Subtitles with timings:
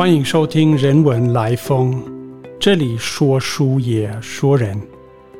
[0.00, 1.92] 欢迎收听《人文来风》，
[2.58, 4.80] 这里说书也说人。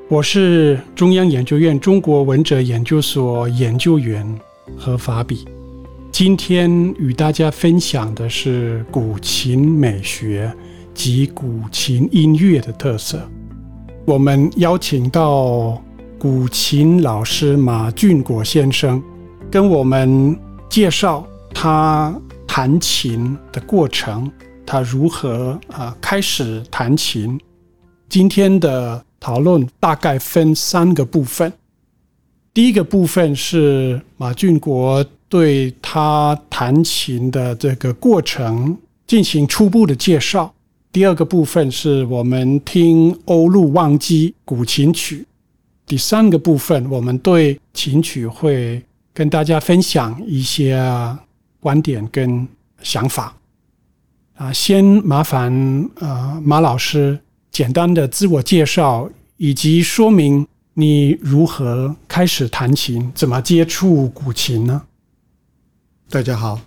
[0.06, 4.38] 我是中央研究院中国文哲研究所研究员
[4.76, 5.48] 何法比。
[6.12, 10.54] 今天与大家分享的是古琴美学
[10.92, 13.18] 及古琴音乐的特色。
[14.04, 15.82] 我们邀请到
[16.18, 19.02] 古琴老师马俊国先生，
[19.50, 20.38] 跟我们
[20.68, 22.14] 介绍他
[22.46, 24.30] 弹琴的过程。
[24.70, 27.36] 他如何啊开始弹琴？
[28.08, 31.52] 今天的讨论大概分三个部分。
[32.54, 38.78] 第一个部分是马俊国对他弹琴的这个过程
[39.08, 40.54] 进行初步的介绍。
[40.92, 45.26] 第二个部分是我们听欧陆忘机古琴曲。
[45.84, 48.80] 第三个部分，我们对琴曲会
[49.12, 50.80] 跟大家分享一些
[51.58, 52.46] 观点跟
[52.82, 53.34] 想法。
[54.40, 55.52] 啊，先麻烦
[55.96, 57.20] 呃马老师
[57.52, 64.80] 简单的自我介绍，以及说明你如何开始弹琴，怎么接触古琴呢？
[66.08, 66.58] 大家好，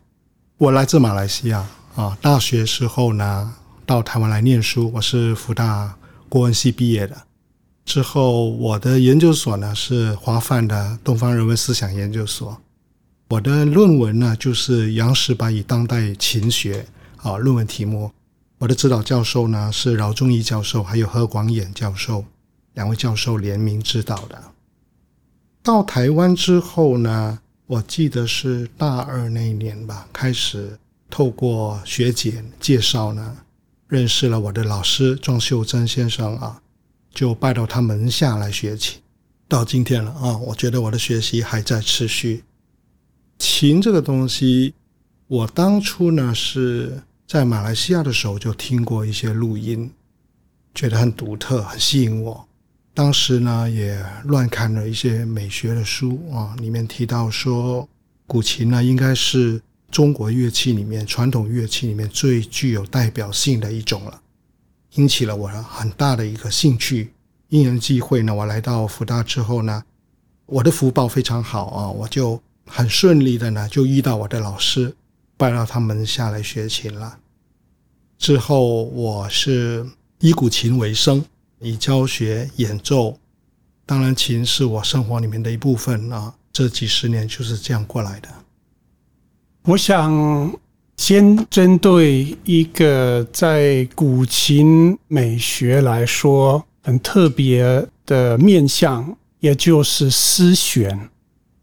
[0.59, 3.55] 我来自马来西亚啊，大学时候呢
[3.87, 5.95] 到台湾来念书，我是福大
[6.29, 7.23] 国文系毕业的。
[7.85, 12.55] 之后我的研究所呢是华范的东方人文思想研究所，
[13.29, 16.85] 我的论文呢就是杨石白以当代琴学。
[17.23, 18.11] 啊，论文题目，
[18.57, 22.25] 我的指导教授呢是饶仲义教授，还有何广衍教授，
[22.73, 24.43] 两位教授联名指导的。
[25.61, 30.77] 到台湾之后呢，我记得是大二那一年吧，开始
[31.09, 33.37] 透过学姐介绍呢，
[33.87, 36.61] 认识了我的老师庄秀珍先生啊，
[37.13, 38.99] 就拜到他门下来学琴，
[39.47, 42.43] 到今天了啊，我觉得我的学习还在持续。
[43.39, 44.73] 琴这个东西，
[45.27, 47.01] 我当初呢是。
[47.33, 49.91] 在马来西亚的时候就听过一些录音，
[50.75, 52.47] 觉得很独特，很吸引我。
[52.93, 57.89] 当时呢也乱看了一些美学的书啊，里面提到说
[58.27, 59.59] 古琴呢应该是
[59.89, 64.21] 中国乐器里面传统乐器里面最具有代表性的一种了，
[64.91, 67.11] 引起了我很大的一个兴趣。
[67.49, 69.83] 因缘际会呢，我来到福大之后呢，
[70.45, 74.95] 我的福报非常好啊，我就很顺利的呢就遇到我的老师。
[75.35, 77.17] 拜到他门下来学琴了。
[78.23, 79.85] 之后，我是
[80.21, 81.21] 以古琴为生，
[81.59, 83.19] 以教学演奏。
[83.85, 86.33] 当然，琴是我生活里面的一部分啊。
[86.53, 88.29] 这几十年就是这样过来的。
[89.63, 90.57] 我想
[90.95, 101.09] 先针对一个在古琴美学来说很特别的面向，也就是丝弦。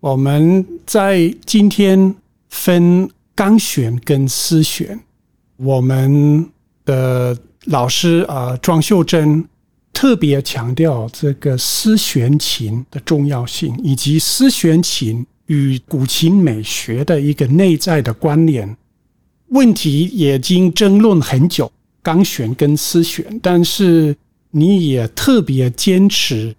[0.00, 2.14] 我们在今天
[2.50, 3.10] 分。
[3.32, 5.00] 钢弦跟丝弦，
[5.62, 6.48] 我们
[6.86, 9.46] 的老师啊庄秀珍
[9.92, 18.74] 特别强调这个丝弦琴的重要性，以及丝弦琴与古琴美学的一个内在的关联。
[19.48, 21.70] 问题已经争论很久，
[22.02, 24.16] 钢弦跟丝弦，但是
[24.52, 26.54] 你也特别坚持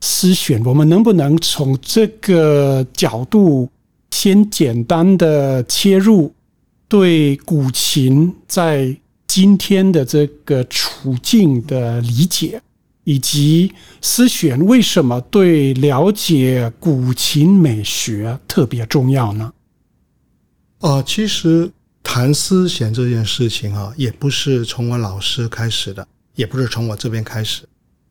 [0.00, 0.64] 丝弦。
[0.64, 3.68] 我们能不能从这个角度？
[4.12, 6.32] 先简单的切入
[6.88, 12.60] 对古琴在今天的这个处境的理解，
[13.04, 19.52] 以及丝弦为什么对了解古琴美学特别重要呢？
[20.80, 21.70] 啊，其实
[22.02, 27.62] 弹丝弦这件事情啊，也不是从我老师开始的，也不是从我这边开始。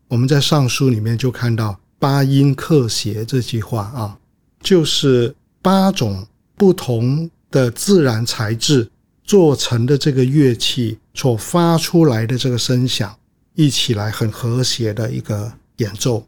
[0.07, 4.19] 我们在上书里面就看到“八音克谐”这句话啊，
[4.61, 5.35] 就是。
[5.65, 8.91] 八种不同的自然材质
[9.23, 13.17] 做成的这个乐器所发出来的这个声响，
[13.53, 16.27] 一起来很和谐的一个演奏。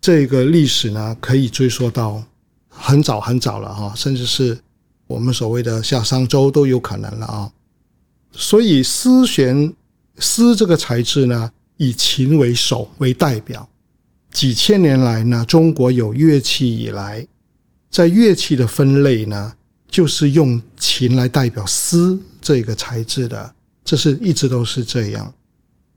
[0.00, 2.22] 这个历史呢，可以追溯到
[2.68, 4.56] 很早很早了哈，甚至是
[5.08, 7.50] 我们所谓的夏商周都有可能了啊。
[8.30, 9.74] 所以丝弦
[10.18, 13.68] 丝这个材质呢，以琴为首为代表，
[14.30, 17.26] 几千年来呢，中国有乐器以来。
[17.88, 19.54] 在乐器的分类呢，
[19.96, 23.50] 就是用琴来代表丝这个材质的，
[23.82, 25.32] 这是一直都是这样。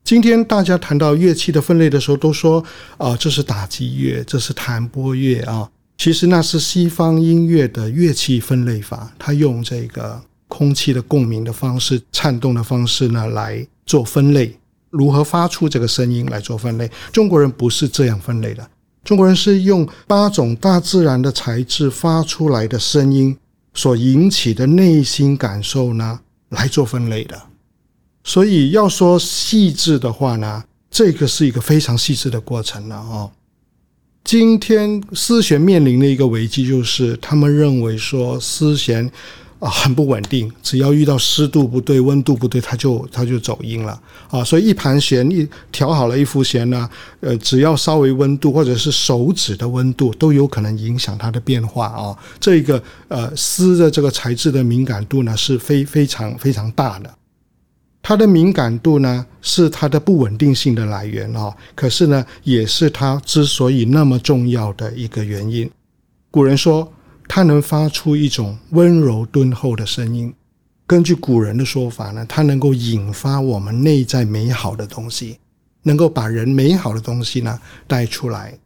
[0.06, 2.64] 今天大家谈到乐器的分类的时候，都说
[2.98, 5.70] 啊，这是打击乐，这是弹拨乐啊。
[5.98, 14.58] 其实那是西方音乐的乐器分类法，它用这个空气的共鸣的方式、颤动的方式呢来做分类，
[14.92, 16.90] 如何发出这个声音来做分类。
[17.12, 18.66] 中国人不是这样分类的。
[19.04, 23.38] 中国人是用八种大自然的材质发出来的声音
[23.74, 26.20] 所引起的内心感受呢
[26.50, 27.42] 来做分类的。
[28.24, 33.32] 所以要说细致的话呢，这个是一个非常细致的过程了哦。
[34.24, 39.10] 今天思贤面临的一个危机就是，他们认为说思贤
[39.60, 44.44] 啊很不稳定，只要遇到湿度不对、温度不对，它就它就走音了啊。
[44.44, 46.90] 所以一盘弦一调好了一副弦呢，
[47.20, 52.18] 呃，只要稍微温度或者是手指的温度都有可能影响它的变化啊。
[52.40, 57.14] 这一个呃丝的这个材质的敏感度呢是非非常非常大的。
[58.02, 61.54] 它的敏感度呢，是它的不稳定性的来源哦。
[61.76, 65.70] 可是呢，也是它之所以那么重要的一个原因。
[66.32, 66.90] 古人说，
[67.30, 70.34] 它能发出一种温柔敦厚的声音。
[70.88, 75.38] 根据古人的说法呢，它能够引发我们内在美好的东西，
[75.84, 78.58] 能够把人美好的东西呢带出来。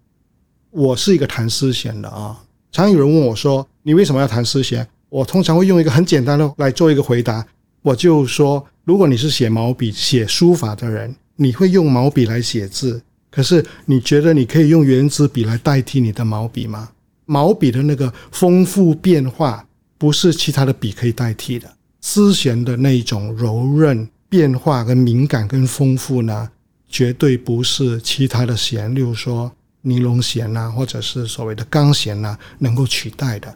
[0.72, 7.46] 我是一个弹丝弦的啊，常有人问我说：“你为什么要弹丝弦？”我通常会用一个很简单的来做一个回答，
[7.82, 8.66] 我就说。
[8.86, 13.02] 如果你是写毛笔、写书法的人，你会用毛笔来写字。
[13.30, 16.90] 可是，你觉得你可以用圆珠笔来代替你的毛笔吗？
[17.26, 19.66] 毛笔的那个丰富变化，
[19.98, 21.72] 不是其他的笔可以代替的。
[22.02, 26.50] 丝弦的那种柔韧、变化跟敏感跟丰富呢，
[26.90, 33.56] 绝对不是其他的弦，例如说尼龙弦呐，或者是所谓的钢弦呐，能够取代的。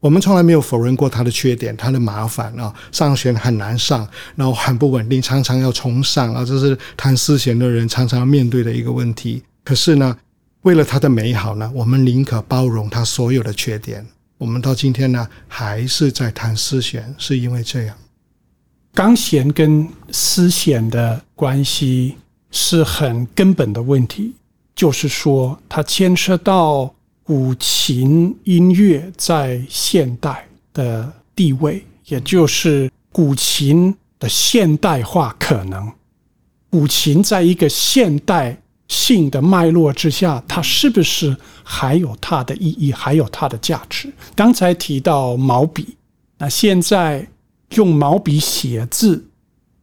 [0.00, 4.06] 我们从来没有否认过它的缺点，它的麻烦啊，上弦很难上，
[4.36, 9.42] 然后很不稳定，常常要重上啊，这是弹丝弦的人常常面对的一个问题。
[9.64, 10.16] 可是呢，
[10.68, 14.06] 为了它的美好呢，我们宁可包容它所有的缺点。
[14.36, 17.96] 我们到今天呢，还是在弹丝弦，是因为这样。
[18.92, 22.16] 钢弦跟丝弦的关系
[22.50, 24.34] 是很根本的问题，
[24.74, 26.94] 就是说它牵涉到。
[27.24, 35.92] 古琴音乐在现代的地位，也就是古琴的现代化可能。
[36.70, 44.12] 古琴在一个现代性的脉络之下，它是不是还有它的意义，还有它的价值？
[44.34, 45.96] 刚才提到毛笔，
[46.38, 47.28] 那现在
[47.74, 49.24] 用毛笔写字，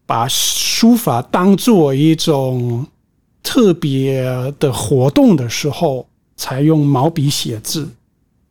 [0.05, 2.85] 把书法当做一种
[3.41, 4.23] 特别
[4.59, 6.05] 的活动的时候。
[6.37, 7.89] 采用毛笔写字，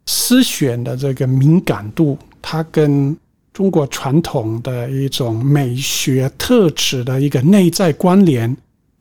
[0.06, 3.14] 丝弦的这个敏感度，它跟
[3.52, 8.56] 中国传统的一种美学特质的一个内在关联，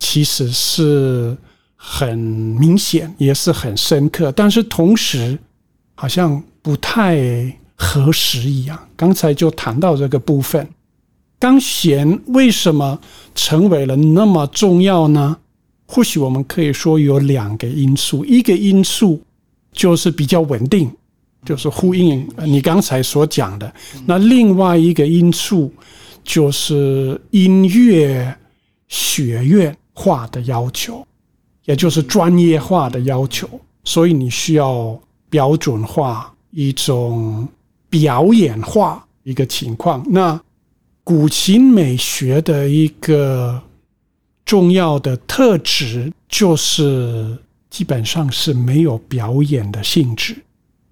[0.05, 1.35] 其实是
[1.77, 4.29] 很明显，也是很深刻。
[4.33, 5.39] 但是同时，
[5.95, 7.17] 好像不太
[7.73, 8.77] 合时一样。
[8.97, 10.67] 刚才就谈到这个部分，
[11.39, 13.00] 钢弦为什么
[13.33, 15.38] 成为了那么重要呢？
[15.88, 19.21] 或许我们可以说有两个因素，一个因素
[19.71, 20.91] 就是比较稳定，
[21.45, 23.71] 就是呼应你刚才所讲的；
[24.05, 25.71] 那另外一个因素
[26.25, 28.38] 就是音乐
[28.89, 31.06] 学院化的要求，
[31.66, 33.48] 也就是专业化的要求。
[33.84, 35.00] 所以你需要
[35.30, 37.48] 标准化一种
[37.90, 40.06] 表演化一个情况。
[40.10, 40.40] 那
[41.04, 43.62] 古琴美学的一个。
[44.45, 47.38] 重要的特质就是
[47.69, 50.36] 基本上是没有表演的性质。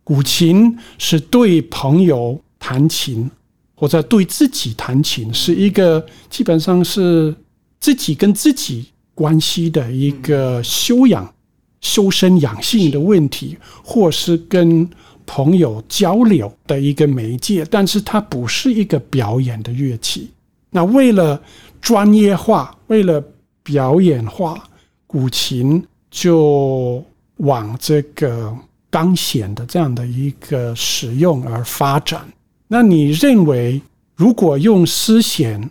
[0.06, 3.30] 古琴是对朋友弹琴，
[3.76, 7.36] 或者对自己弹琴，是一个基本上是
[7.82, 8.86] 自己跟自己
[9.22, 11.32] 关系的一个修养、
[11.80, 14.90] 修身养性的问题，或是跟
[15.28, 17.64] 朋友交流的一个媒介。
[17.70, 20.32] 但是它不是一个表演的乐器。
[20.72, 21.40] 那为了
[21.80, 23.24] 专业化，为了
[23.62, 24.58] 表演化
[25.06, 27.04] 古琴就
[27.38, 28.52] 往这个
[28.90, 32.28] 钢弦的这样的一个使用而发展。
[32.68, 33.80] 那你认为，
[34.16, 35.70] 如果用丝弦，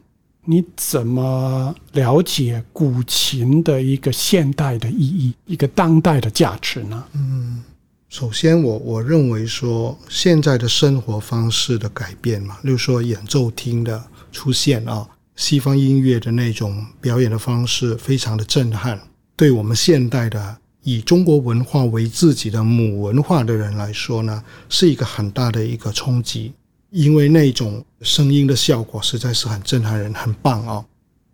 [0.51, 7.05] 你怎么了解古琴的一个现代的意义，一个当代的价值呢？
[7.13, 7.63] 嗯，
[8.09, 15.07] 首先，我我认为说，现在的生活方式的改变嘛，例如说演奏厅的出现啊。
[15.37, 19.01] 西方音乐的那种表演的方式非常的震撼，
[19.37, 26.53] 对我们现代的以中国文化为自己的母文化的人来说呢，是一个很大的一个冲击，
[26.91, 30.85] 因为那种声音的效果实在是很震撼人，很棒啊！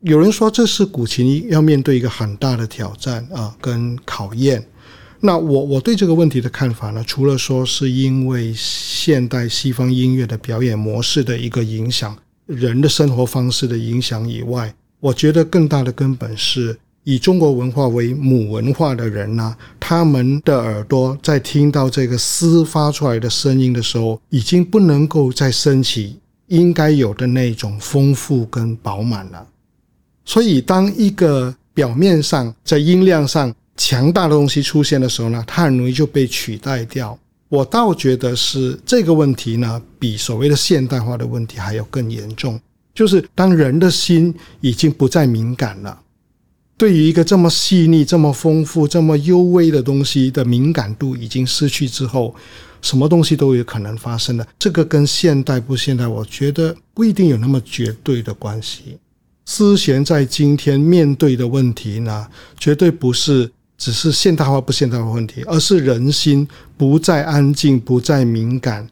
[0.00, 4.64] 有人说这是古琴要面对一个很大的挑战啊，跟考验。
[5.20, 12.16] 那我我对这个问题的看法呢，除了说是因为现代西方音乐的表演模式的一个影响。
[12.46, 19.56] 人的生活方式的影响以外，我觉得更大的根本是以中国文化为母文化的人呢，
[19.88, 29.46] 他们的耳朵在听到这个丝发出来的声音的时候，已经不能够再升起应该有的那种丰富跟饱满了。
[30.24, 37.16] 所以，当一个表面上在音量上强大的东西出现的时候呢，它很容易就被取代掉。
[37.48, 42.60] 我倒觉得是这个问题呢，比所谓的现代化的问题还要更严重。
[42.92, 45.96] 就是当人的心已经不再敏感了，
[46.78, 52.34] 对于一个这么细腻、这么丰富、这么幽微的东西的敏感度已经失去之后，
[52.82, 54.46] 什么东西都有可能发生的。
[54.58, 58.98] 这个跟现代不现代，我觉得不一定有那么绝对的关系。
[59.46, 62.26] 思贤在今天面对的问题呢，
[62.58, 68.86] 绝对不是只是现代化不现代化问题，而是人心不再安静，不再敏感。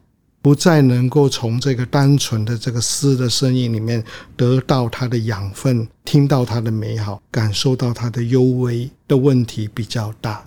[0.45, 4.03] 不再能够从这个单纯的这个诗的声音里面
[4.37, 10.45] 得到它的养分，听到它的美好，感受到它的幽微的问题比较大。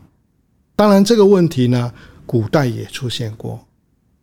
[0.76, 1.92] 当然，这个问题呢，
[2.24, 3.58] 古代也出现过。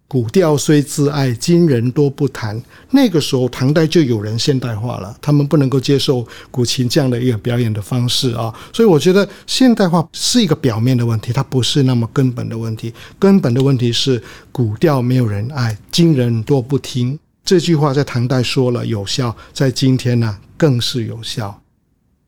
[0.08, 2.62] 古调虽自爱，今人多不弹。
[2.92, 8.54] 那个时候，唐代就有人现代化了，他们不能够接受古琴这样的一个表演的方式啊。
[8.72, 12.94] 所以，我觉得现代化是一个表面的问题，它不是那么根本的问题。
[13.18, 14.22] 根本的问题是
[14.52, 17.18] 古调没有人爱，今人多不听。
[17.44, 21.60] 这句话在唐代说了有效，在今天呢更是有效。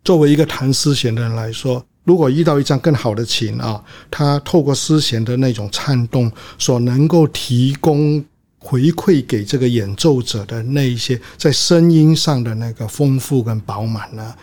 [0.03, 1.86] 作为一个弹丝弦的人来说。
[2.07, 8.23] 如果遇到一张更好的琴啊，它透过丝弦的那种颤动，所能够提供
[8.59, 14.33] 回馈给这个演奏者的那一些在声音上的那个丰富跟饱满呢，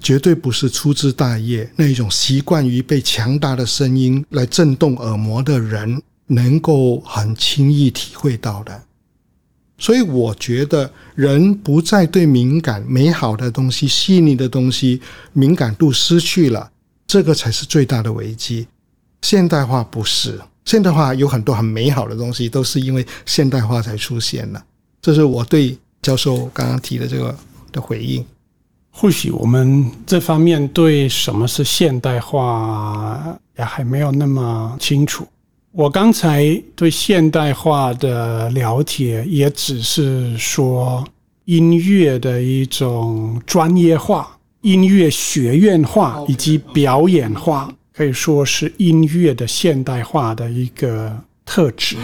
[0.00, 8.80] 绝对不是粗枝大叶那一种习惯于被强大的声音来震动耳膜的人能够很轻易体会到的。
[9.76, 15.02] 所以我觉得，人不再对敏感、美好的东西、细腻的东西
[15.32, 16.70] 敏感度失去了。
[17.06, 18.66] 这个才是最大的危机。
[19.22, 24.62] 现代化不是现代化，有很多很美好的东西，都是因为现代化才出现的。
[25.00, 27.36] 这是我对教授刚刚提的这个
[27.72, 28.24] 的回应。
[28.90, 35.26] 或许我们这方面对什么是现代化也还没有那么清楚。
[35.72, 41.06] 我刚才对现代化的了解，也只是说
[41.44, 44.35] 音乐的一种专业化。
[44.66, 51.96] 音乐学院化以及表演化，可以说是音乐的现代化的一个特质。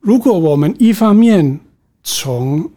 [0.00, 1.60] 如果我们一方面
[2.02, 2.70] 从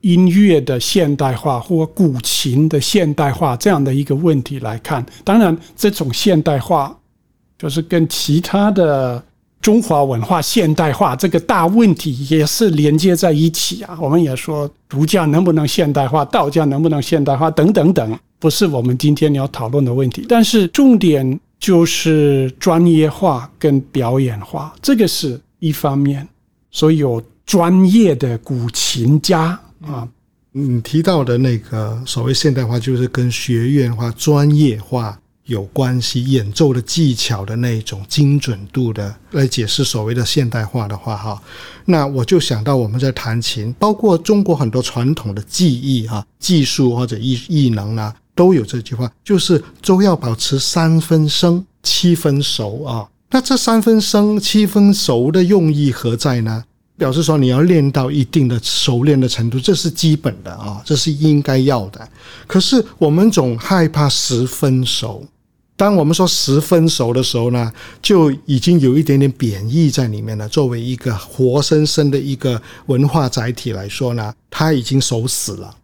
[0.00, 6.98] 音乐的现代化或古琴的现代化这样的一个问题来看，当然这种现代化
[7.58, 9.22] 就是跟其他的。
[9.62, 13.96] 中华文化现代化这个大问题也是连接在一起啊！
[14.00, 20.26] 我们也说儒家能不能现代化，道家能不能现代化，等等等，不是我们今天要讨论的问题。
[20.28, 26.26] 但是重点就是专业化跟表演化，这个是一方面。
[26.72, 30.08] 所以有专业的古琴家啊，
[30.50, 35.16] 你提到的那个所谓现代化，就是跟学院化、专业化。
[35.52, 41.40] 有关系演奏的技巧的那种精准度的来解释所谓的现代化的话，哈，
[41.84, 53.06] 那我就想到我们在弹琴，包括中国很多传统的技艺哈、技术或者艺艺能呢，都有这句话，就是都要保持三分生七分熟啊。
[53.30, 56.64] 那这三分生七分熟的用意何在呢？
[56.98, 62.08] 表示说你要练到一定的熟练的程度，这是基本的啊，这是应该要的。
[62.46, 65.26] 可是我们总害怕十分熟。
[65.82, 70.48] 当我们说十分熟的时候呢，就已经有一点点贬义在里面了。
[70.48, 75.74] 作为一个活生生的一个文化载体来说呢，它已经熟死了。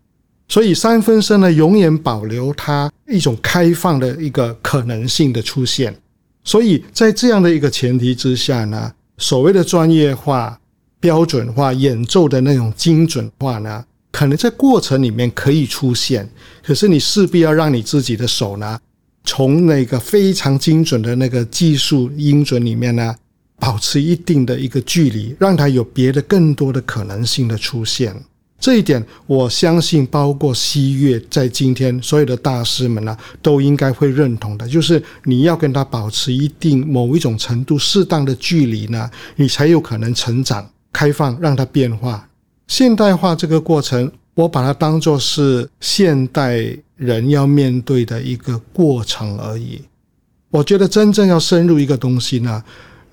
[0.47, 5.93] 所以三分生呢，永远保留它一种开放的一个可能性的出现。
[6.45, 10.57] 所以在这样的一个前提之下呢，所谓的专业化、
[11.01, 16.31] 标准化演奏的那种精准化呢，可能在过程里面可以出现。
[16.63, 18.79] 可是你势必要让你自己的手呢。
[19.31, 23.15] 从那个非常精准的那个技术音准里面呢，
[23.59, 28.17] 保持一定的一个距离，让它有别的更多的可能性的出现。
[28.59, 34.67] 这一点，我相信，包括西乐在今天所有的大师们呢，都应该会认同的。
[34.67, 42.27] 就是你要跟他保持一定某一种程度适当的距离呢，你才有可能成长、开放，让它变化、
[42.67, 44.11] 现代化这个过程。
[44.39, 46.65] 我把它当作是现代
[46.95, 49.83] 人要面对的一个过程而已。
[50.51, 52.63] 我觉得真正要深入一个东西呢，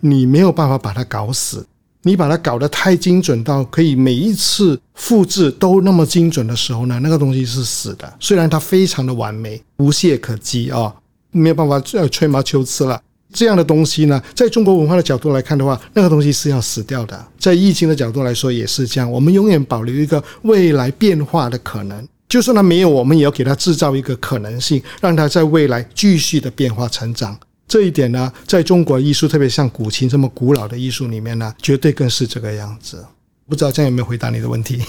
[0.01, 1.65] 你没有办法把它搞死。
[2.03, 8.13] 你把它搞得太精准到可以每一次复制都那么精准的时候呢，那个东西是死的。
[8.19, 10.93] 虽然它非常的完美，无懈可击啊，
[11.31, 13.01] 没有办法呃吹毛求疵了。
[13.35, 17.27] 这样的东西呢，在中国文化的角度来看的话，那个东西是要死掉的。
[17.37, 22.07] 在易经的角度来说也是这样，我们永远保留一个未来变化的可能。
[22.29, 27.37] 就算它没有，我们也要给它制造一个可能性，让它在未来继续的变化成长。
[27.67, 33.05] 这一点呢，在中国艺术，特别像古琴这么古老的艺术里面呢，绝对更是这个样子。
[33.47, 34.81] 不知道这样有没有回答你的问题？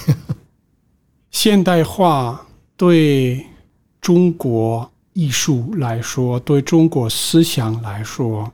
[1.31, 3.45] 现代化对
[4.01, 8.53] 中国艺术来说，对中国思想来说，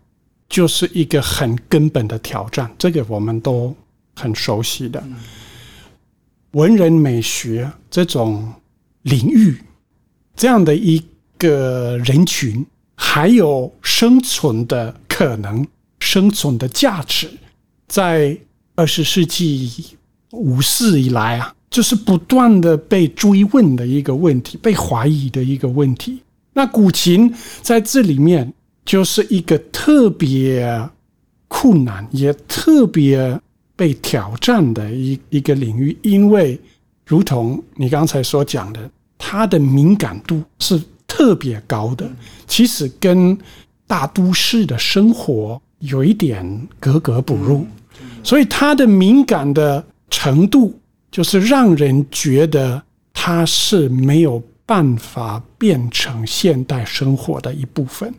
[0.48, 2.72] 就是一个很根本的挑战。
[2.78, 3.74] 这个我们都
[4.14, 5.02] 很熟悉的。
[6.52, 8.52] 文人美学这种
[9.02, 9.60] 领域，
[10.36, 11.02] 这样的一
[11.36, 12.64] 个人群，
[12.94, 15.66] 还有生存的可能、
[15.98, 17.28] 生存的价值，
[17.88, 18.38] 在
[18.76, 19.96] 二十世纪
[20.30, 26.22] 五四以来啊，就是不断的被追问的一个问题，被怀疑的一个问题。
[26.52, 28.52] 那古琴在这里面
[28.84, 30.88] 就是一个特别
[31.48, 33.40] 困难，也特别。
[33.74, 36.60] 被挑战的一一个领域，因为
[37.04, 42.08] 如同你刚才所讲的，它的敏感度是特别高的，
[42.46, 43.36] 其实跟
[43.86, 47.66] 大都市的生活有一点格格不入，
[48.22, 50.78] 所以它的敏感的程度，
[51.10, 52.80] 就是让人觉得
[53.12, 58.14] 它是没有办法变成现代生活的一部分。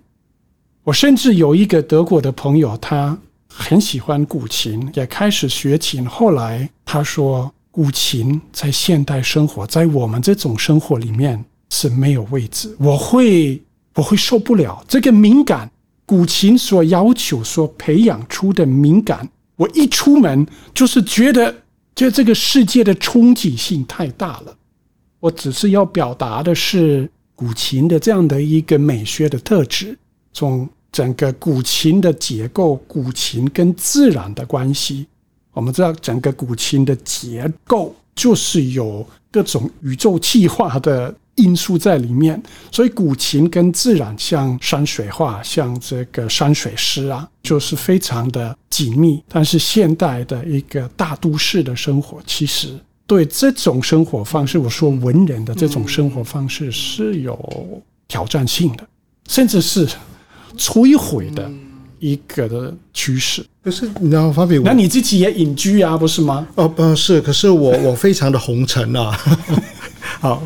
[0.83, 3.17] 我甚至有一个德国的朋友，他。
[3.55, 6.03] 很喜欢古琴，也开始学琴。
[6.07, 12.75] 后来他说，古琴在现代生活，在我们这种生活里面是没有位置。
[12.79, 13.61] 我会，
[13.93, 15.69] 我会受不了这个敏感。
[16.03, 21.55] 古琴所要求、所培养出的敏感，我一出门就是觉得，
[21.93, 24.57] 就这个世界的冲击性太大了。
[25.23, 29.97] 我只是要表达的是古琴的这样的一个美学的特质，
[30.33, 30.69] 从。
[30.93, 35.07] 整个古琴的结构，古琴跟自然的关系，
[35.51, 42.39] 我们知道整个古琴的结构就是有各种宇宙气化的因素在里面，
[42.71, 49.19] 所以古琴跟自然像山水画，像这个山水诗啊，就是非常的紧密。
[49.27, 58.87] 但是现代的一个大都市的生活，其实对这种生活方式，我说文人的这种生活方式是有挑战性的，
[59.27, 59.87] 甚至是。
[60.55, 61.51] 摧毁的
[61.97, 63.43] 一个的趋势。
[63.63, 66.47] 可是你知道，发比，那你自己也隐居啊，不是吗？
[66.53, 67.19] 哦，不是。
[67.19, 69.19] 可是我 我非常的红尘啊。
[70.21, 70.43] 好，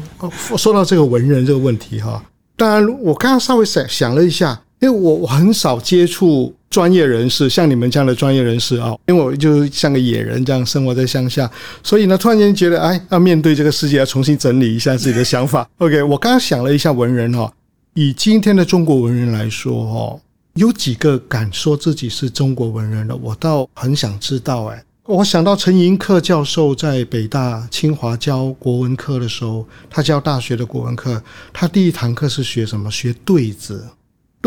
[0.55, 2.23] 说到这个文人这个问题哈，
[2.55, 11.49] 当然我刚刚稍微想想了一下，因为我我很少接触专业人士，像你们这样的专业人士啊，因为我就是像个野人这样生活在乡下，
[11.81, 15.67] 所以呢，突然间觉得哎，要面对这个世界，要重新整理一下自己的想法。
[15.79, 17.51] OK，我刚刚想了一下文人哈。
[17.95, 20.21] 以今天的中国文人来说，哦，
[20.53, 23.15] 有几个敢说自己是中国文人的？
[23.15, 24.65] 我倒很想知道。
[24.65, 31.19] 哎，我想到陈寅恪教授在北大、清华教国文课的时候，他教大学的国文课，
[31.51, 32.91] 他第一堂课是学什么？
[32.91, 33.83] 学对子。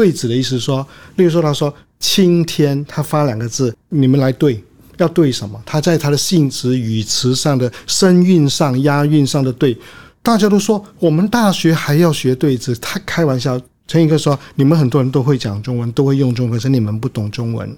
[0.01, 0.87] 对子的意思说，
[1.17, 4.59] 例如说，他说“青天”，他发两个字，你们来对，
[4.97, 5.63] 要对什么？
[5.67, 9.77] 他在他的性质、语词上的声韵上、押韵上的对。
[10.23, 13.61] 大家都说我们大学还要学对子，他开玩笑。
[13.87, 17.77] 陈寅恪说：“你们很多人都会讲中文，都会用中文，可是你们不懂中文，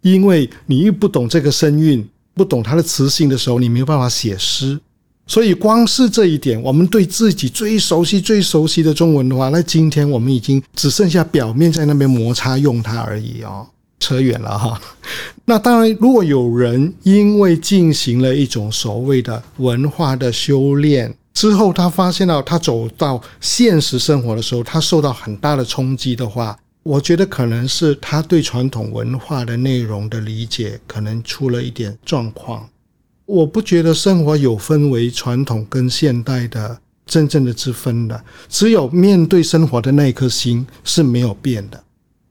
[0.00, 4.80] 因为你一不懂这个声韵，不懂它的词性的时候，你没有办法写诗。
[5.26, 13.66] 所以光是这一点，我们对自己最熟悉、最熟悉的中文的话，那今天我们已经只剩下表面在那边摩擦用它而已哦，
[13.98, 14.80] 扯远了哈。
[15.46, 32.68] 那当然，如果有人因为进行了一种所谓的文化的修炼。”之后，他发现到他走到现实生活的时候，他受到很大的冲击的话，我觉得可能是他对传统文化的内容的理解可能出了一点状况。
[33.26, 41.82] 我不觉得生活有分为传统跟现代的真正的之分的，只有面对生活的那一颗心是没有变的。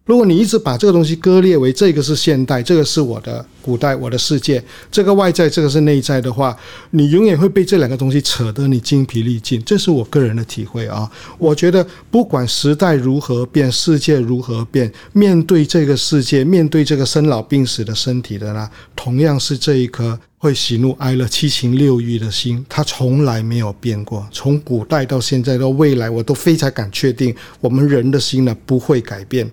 [0.06, 4.62] 如果你一直把这个东西割裂为这个是现代，这个是我的古代，我的世界，
[4.92, 6.58] 这个外在，这个是内在的话，
[6.92, 9.64] 你永远会被这两个东西扯得你精疲力尽。
[9.64, 11.10] 这是我个人的体会啊。
[11.38, 24.28] 我觉得不管时代如何变，世界如何变，面对这个世界，面对这个生老病死的身体的呢，同样是这一颗会喜怒哀乐七情六欲的心，它从来没有变过。
[24.34, 29.50] 从古代到现在到未来，我都非常敢确定，我们人的心呢不会改变。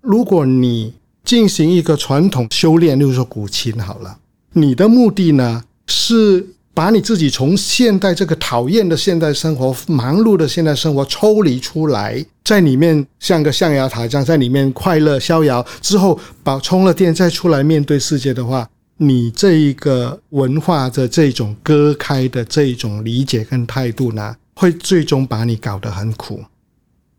[0.00, 4.18] 如果你进行一个传统修炼，例如说古琴好了，
[4.52, 26.40] 你的目的呢是把你自己从现代这个讨厌的现代生活、忙碌的现代生活抽离出来，在里面像个象牙塔这样，在里面快乐逍遥之后，把充了电再出来面对世界的话，你这一个文化的这种割开的这种理解跟态度呢，会最终把你搞得很苦。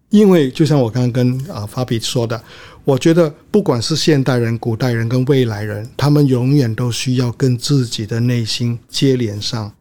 [0.10, 2.42] 因为就像我刚刚跟啊法比说的，
[2.84, 9.72] 我觉得不管是现代人、古代人跟未来人，他们永远都需要跟自己的内心接连上。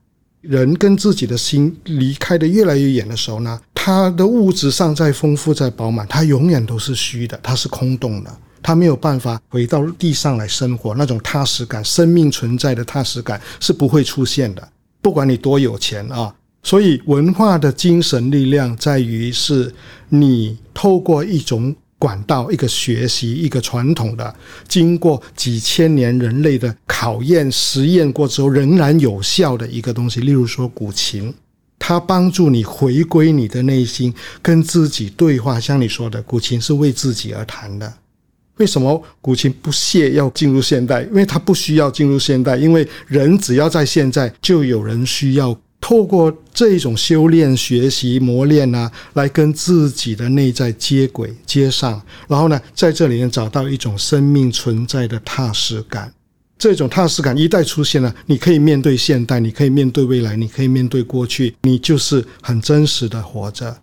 [0.40, 8.30] 人跟自己的心离开的越来越远的时候呢，他的物质上再丰富再饱满，他永远都是虚的，他是空洞的，
[8.62, 14.68] 他没有办法回到地上来生活，那种踏实感、生命存在的踏实感是不会出现的。
[15.00, 16.34] 不管你多有钱啊。
[16.62, 19.72] 所以，文化的精神力量在于是，
[20.10, 24.34] 你透过一种管道、一个学习、一个传统的，
[24.66, 30.20] 经过几千年人类的考验、实验过之后，仍然有效的一个东西。
[30.20, 31.32] 例如说，古琴，
[31.78, 35.58] 它帮助你回归你的内心，跟自己对话。
[35.58, 37.90] 像你说的，古琴是为自己而弹的。
[38.56, 41.02] 为什么古琴不屑要进入现代？
[41.04, 45.58] 因为它不需要进入现代，因为人只要在现在，就有人需要。
[45.80, 56.12] 透过这种修炼、学习、磨练啊，来跟自己的内在接轨、接上，然后呢，在这里面找到一种生命存在的踏实感。
[56.58, 63.80] 这种踏实感一旦出现了，你可以面对现代，你可以面对未来，你可以面对过去，你就是很真实的活着。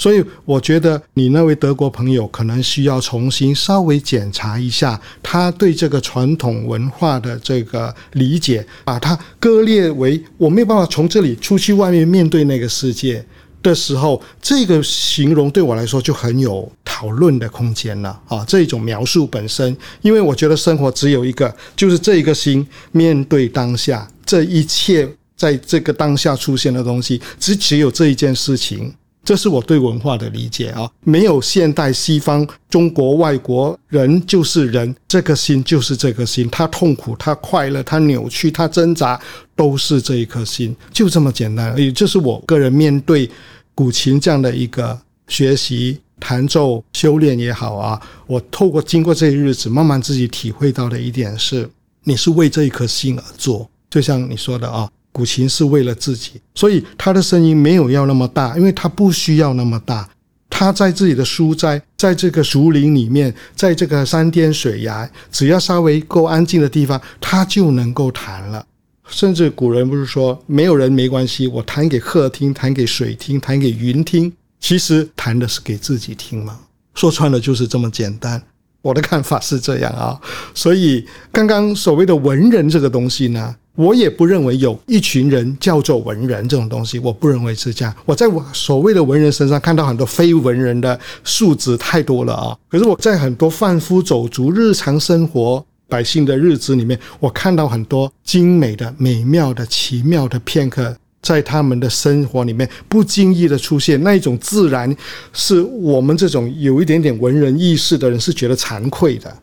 [0.00, 13.22] 所以，我觉得你那位德国朋友可能需要重新稍微检查一下他对这个传统文化的这个理解，把它割裂为我没有办法从这里出去外面面对那个世界
[13.62, 18.42] 的时候，这个形容对我来说就很有讨论的空间了啊！
[18.48, 28.94] 这一种描述本身，因为我觉得生活只有一个，就是这一个心面对当下，这一切在这个当下出现的东西，只只有这一件事情。
[29.22, 39.20] 这是我对文化的理解啊，没有现代西方中国外国人就是人，这个心就是这颗心，他痛苦，他快乐，他扭曲，他挣扎，
[39.54, 41.70] 都是这一颗心，就这么简单。
[41.72, 41.92] 而已。
[41.92, 43.30] 这是我个人面对
[43.74, 51.68] 古琴这样的一个学习、弹奏、修炼也好啊，我透过经过这些日子，慢慢自己体会到的一点是，
[52.04, 54.90] 你是为这一颗心而做，就像你说的啊。
[55.12, 60.08] 古琴是为了自己，所以他的声音没有要那么大，因为他不需要那么大。
[60.48, 68.64] 他在自己的书斋，在这个竹林里面，在这个山巅水崖，只要稍微够安静的地方，他就能够弹了。
[69.08, 76.58] 甚至古人不是说没有人没关系，我弹给鹤听，弹给水听，弹给云听，其实弹的是给自己听嘛。
[76.94, 78.42] 说穿了就是这么简单。
[78.82, 80.20] 我的看法是这样啊，
[80.54, 83.56] 所以刚刚所谓的文人这个东西呢。
[83.80, 87.94] 我也不认为有一群人叫做文人这种东西，我不认为是这样。
[88.04, 92.54] 我在我所谓的文人身上看到很多非文人的素质太多了啊！
[92.68, 104.94] 可是我在很多贩夫走卒、日常生活百姓的日子里面，我看到很多精美的、美妙的、奇妙的片刻，在他们的生活里面不经意的出现，那一种自然，
[105.32, 109.34] 是我们这种有一点点文人意识的人是觉得惭愧的。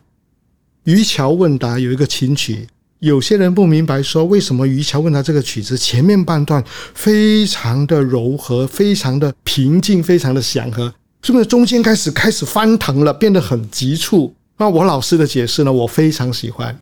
[0.84, 2.68] 渔樵问答有一个琴曲。
[3.00, 6.62] 有些人不明白，说为什么于桥问他这个曲子前面半段
[6.94, 14.34] 非常的柔和，非常的平静，非常的祥和，是不是中间开始开始翻腾了，变得很急促？
[14.56, 15.72] 那我老师的解释呢？
[15.72, 16.80] 我非常喜欢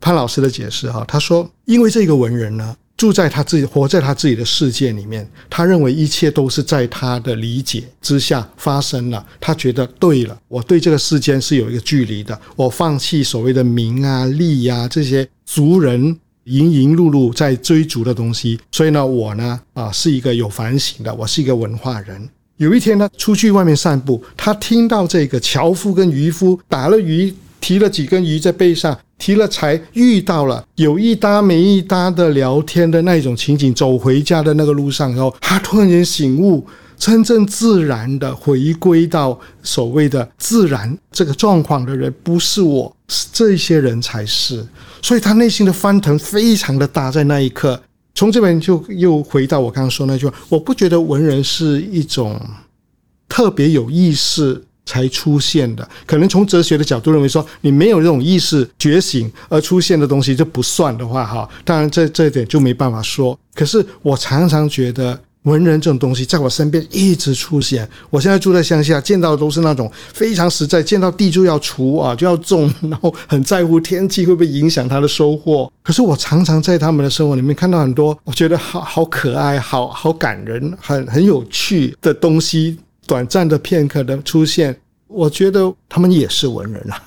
[0.00, 2.76] 潘老师的解释哈，他说，因为这个文人呢。
[3.02, 5.28] 住在他自己，活在他自己的世界里面。
[5.50, 9.26] 他认为一切都是在他的理解之下发生了。
[9.40, 12.40] 他觉得对了，我对这个世间是有一个距离的。
[12.54, 18.60] 我放弃所谓的名啊、利呀这些族人营营碌碌在追逐的东西。
[18.70, 22.28] 所以呢，我呢啊是一个有反省的，我是一个文化人。
[22.58, 27.34] 有一天呢，出去外面散步，他听到这个樵夫跟渔夫打了鱼。
[27.60, 33.72] 提了几根鱼在背上，提了才，遇到了有一搭没一搭的聊天的那种情景。
[33.72, 44.66] 走回家的那个路上，然后他突然间醒悟，真正自然的回归到所谓的自然这个状况的人，不是我，是这些人才是。
[45.00, 47.80] 所以他内心的翻腾非常的大，在那一刻，
[48.16, 52.40] 从这边就又回到我刚刚说那句话，我不觉得文人是一种
[53.28, 54.64] 特别有意识。
[54.84, 63.38] 才出现的，可能从哲学的角度认为说，你没有这种意识觉醒而出现的东西就不算的话，哈，当然这这一点就没办法说。
[63.54, 67.88] 可是我常常觉得文人这种东西在我身边一直出现。
[68.10, 75.70] 我现在住在乡下，见到的都是那种非常实在，见到地就要除啊，就要种，然后很在乎天气会不会影响他的收获。
[75.82, 82.78] 可是我常常在他们的生活里面看到很多，我觉得好好可爱、好好感人、很很有趣的东西。
[83.06, 87.02] 短暂的片刻的出现，我觉得他们也是文人啊。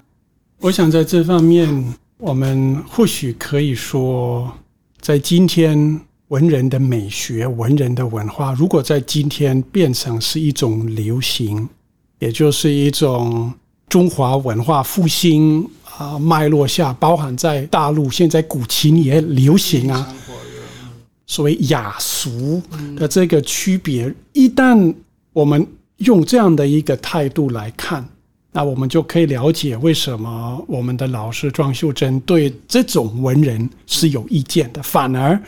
[0.59, 4.51] 我想在这方面，我们或许可以说，
[4.99, 11.67] 在今天文人的美学、文人的文化，如果在今天变成是一种流行，
[12.19, 13.53] 也就是一种
[13.87, 20.15] 中华文化复兴啊脉络下，包含在大陆现在古琴也流行啊，
[21.27, 22.61] 所谓雅俗
[22.95, 24.93] 的这个区别，一旦
[25.33, 28.07] 我们用这样的一个态度来看，
[28.51, 35.41] 那我们就可以了解为什么我们的老师庄秀珍对这种文人是有意见的，反而。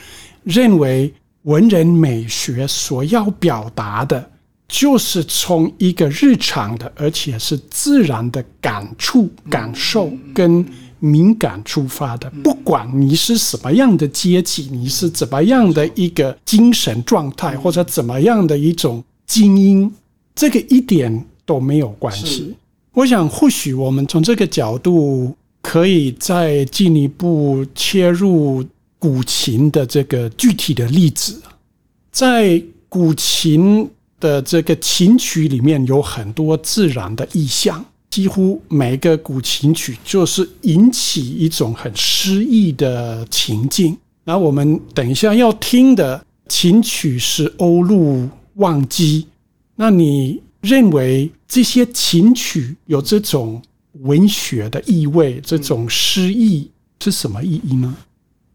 [0.44, 4.32] 认为文人美学所要表达的，
[4.66, 10.66] 就是从一个日常的，而且是自然的感触、感受跟
[11.00, 12.30] 敏感出发的。
[12.46, 19.94] 不管你是什么样的阶级，你是怎么样的一个精神状态，或者怎么样的一种精英，
[20.38, 22.56] 这个一点都没有关系。
[22.94, 28.64] 我想，或许我们从这个角度，可以再进一步切入。
[29.00, 31.40] 古琴的这个具体的例子，
[32.12, 33.88] 在古琴
[34.20, 43.96] 的这个琴曲里面有很多自然的意象，几乎每一个古琴曲就是引起一种很诗意的情境。
[44.24, 49.28] 那我们等一下要听的琴曲是《欧陆忘机》，
[49.80, 53.62] 那你认为这些琴曲有这种
[54.02, 57.96] 文学的意味，这种诗意是什么意义呢？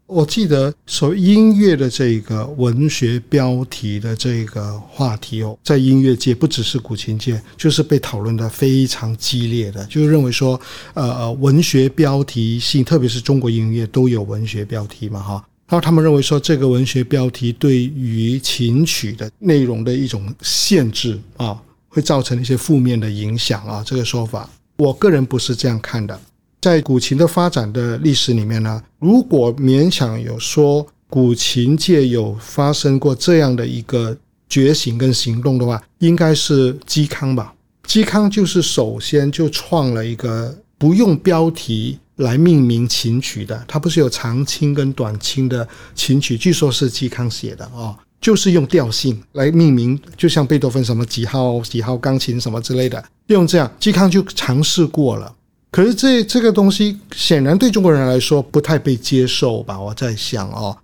[0.05, 10.59] 我记得，所音乐的这个文学标题的这个话题哦，在音乐界不只是古琴界，就是被讨论的非常激烈的，就是认为说，
[10.93, 15.43] 呃，文学标题性，特别是中国音乐都有文学标题嘛，哈。
[15.73, 23.83] 然后他们认为说，这个文学标题对于琴曲的内容的一种限制啊，会造成一些负面的影响啊。
[23.83, 26.19] 这个说法，我个人不是这样看的。
[26.61, 34.15] 在古琴的发展的历史里面呢，如果勉强有说古琴界有发生过这样的一个
[34.47, 37.51] 觉醒跟行动的话，应该是嵇康吧。
[37.87, 55.33] 嵇康就是首先就创了一个不用标题来命名琴曲的，它不是有长清跟短清的琴曲，据说是嵇康写的哦，就是用调性来命名，就像贝多芬什么几号几号钢琴什么之类的，用这样，嵇康就尝试过了。
[55.71, 59.79] 可是这这个东西显然对中国人来说不太被接受吧？
[59.79, 60.77] 我在想哦，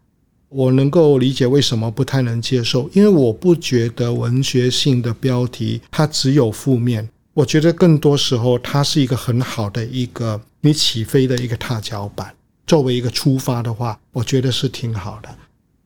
[0.50, 7.08] 我能够理解为什么不太能接受，因为我不觉得文学性的标题它只有负面，
[7.40, 12.34] 我觉得更多时候它是一个很好的一个你起飞的一个踏脚板，
[12.68, 15.30] 作为一个出发的话，我觉得是挺好的。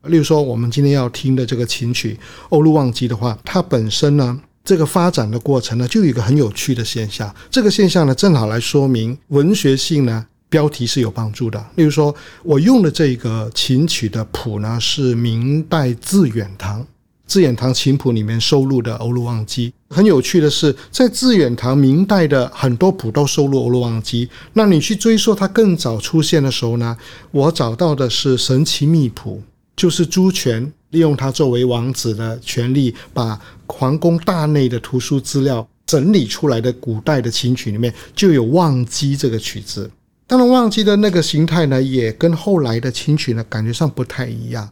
[0.10, 2.16] 例如说，我们今天要听的这个琴曲
[2.50, 4.42] 《欧陆忘机》的话，它本身呢。
[4.66, 7.36] 这个发展的过程呢，就有一个很有趣的现象。
[7.52, 11.63] 这个现象呢，正好来说明文学性呢，标题是有帮助的。
[11.76, 16.84] 例如说，我用的这个琴曲的谱呢，是明代致远堂
[17.27, 19.69] 致远堂琴谱里面收录的《欧陆忘机》。
[19.95, 24.27] 很有趣的是，在致远堂明代的很多谱都收录《欧陆忘机》。
[24.53, 26.97] 那你去追溯它更早出现的时候呢，
[27.31, 29.41] 我找到的是《神奇秘谱》，
[29.75, 30.71] 就是朱权。
[30.89, 39.89] 利用他作为王子的权利，把皇宫大内的图书资料整理出来的古代的琴曲里面，就有《忘机》这个曲子。
[40.27, 44.69] 当然，《忘机》的那个形态呢，也跟后来的琴曲呢，感觉上不太一样。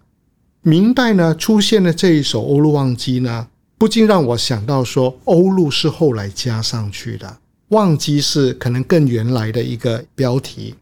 [0.63, 3.47] 明代呢出现的这一首《欧陆忘机》呢，
[3.79, 7.27] 不禁让我想到说，欧陆是后来加上去的，
[7.69, 10.75] 《忘机》是可能更原来的一个标题。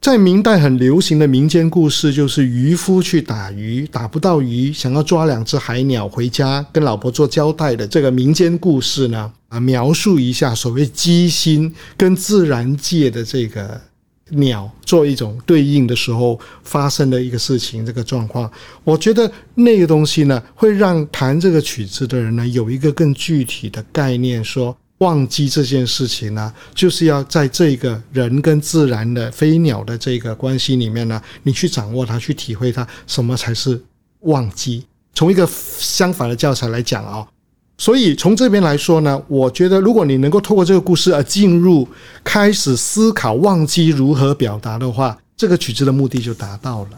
[0.00, 9.30] 在明代很流行的民间故事，就是渔夫去打鱼，打不到鱼，想要抓两只海鸟回家跟老婆做交代的这个民间故事呢？
[9.48, 13.78] 啊，描述一下所谓机心跟自然界的这个
[14.30, 18.50] 鸟做一种对应的时候发生的一个事情，这个状况，
[18.84, 24.76] 我觉得那个东西呢，会让弹这个曲子的人呢有一个更具体的概念，说。
[24.98, 33.80] 忘记这件事情呢，就是要在这个人跟自然的飞鸟的这个关系里面呢，你去掌握它，去体会它，什么才是
[34.22, 34.84] 忘记？
[35.14, 37.24] 从一个相反的教材来讲啊，
[37.78, 41.88] 所以从这边来说呢，我觉得如果你能够透过这个故事而进入，
[42.22, 46.90] 开始思考忘记如何表达的话，这个曲子的目的就达到了。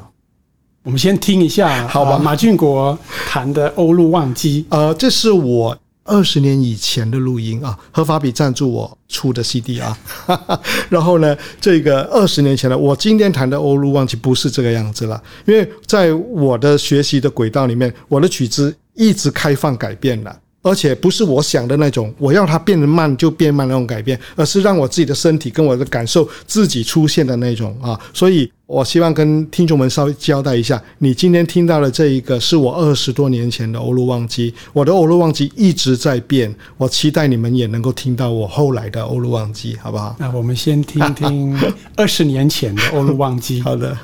[0.82, 2.18] 我们先听一下，好吧？
[2.18, 5.78] 马俊国弹的《欧陆忘机》，呃，这是我。
[6.02, 9.96] 二十年以前的录音啊，合法比赞助我出的 CD 啊，
[10.88, 20.36] 然后呢，这个二十年前的我今天弹的《欧陆忘记不是这个样子了，因为在我的学习的轨道里面，我的曲子一直开放改变了。
[20.62, 27.98] 而且不是我想的那种，我要它变得慢就变慢那种改变，而是让我自己的身体跟我的感受自己出现的那种啊。
[28.12, 40.14] 所以我希望跟听众们稍微交代一下，你今天听到的这一个是我二十多年前的欧陆旺机，我的欧陆旺机一直在变，我期待你们也能够听到我后来的欧陆旺机，好不好？
[40.18, 41.58] 那我们先听听
[41.96, 43.62] 二十年前的欧陆旺机。
[43.62, 43.96] 好的。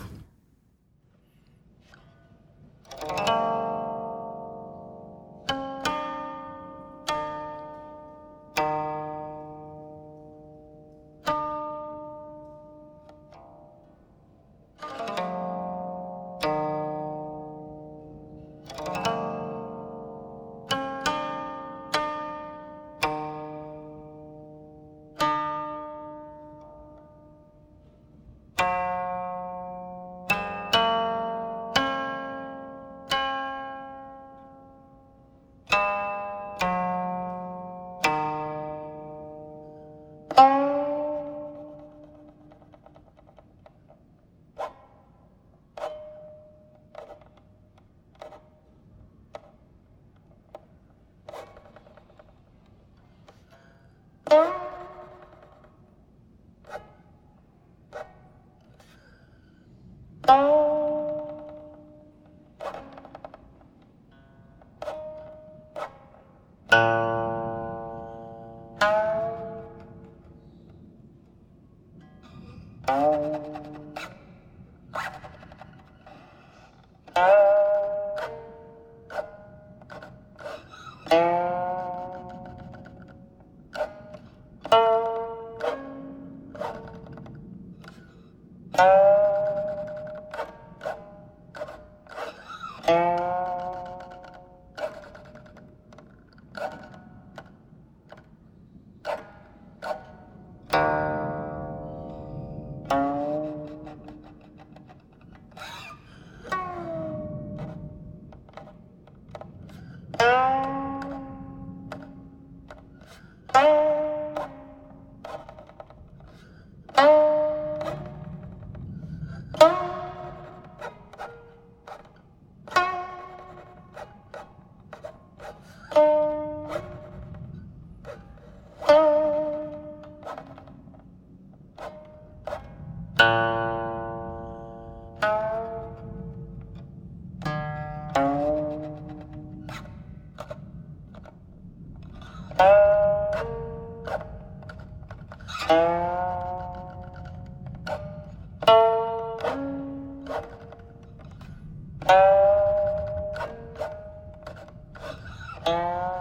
[155.66, 156.15] Uh...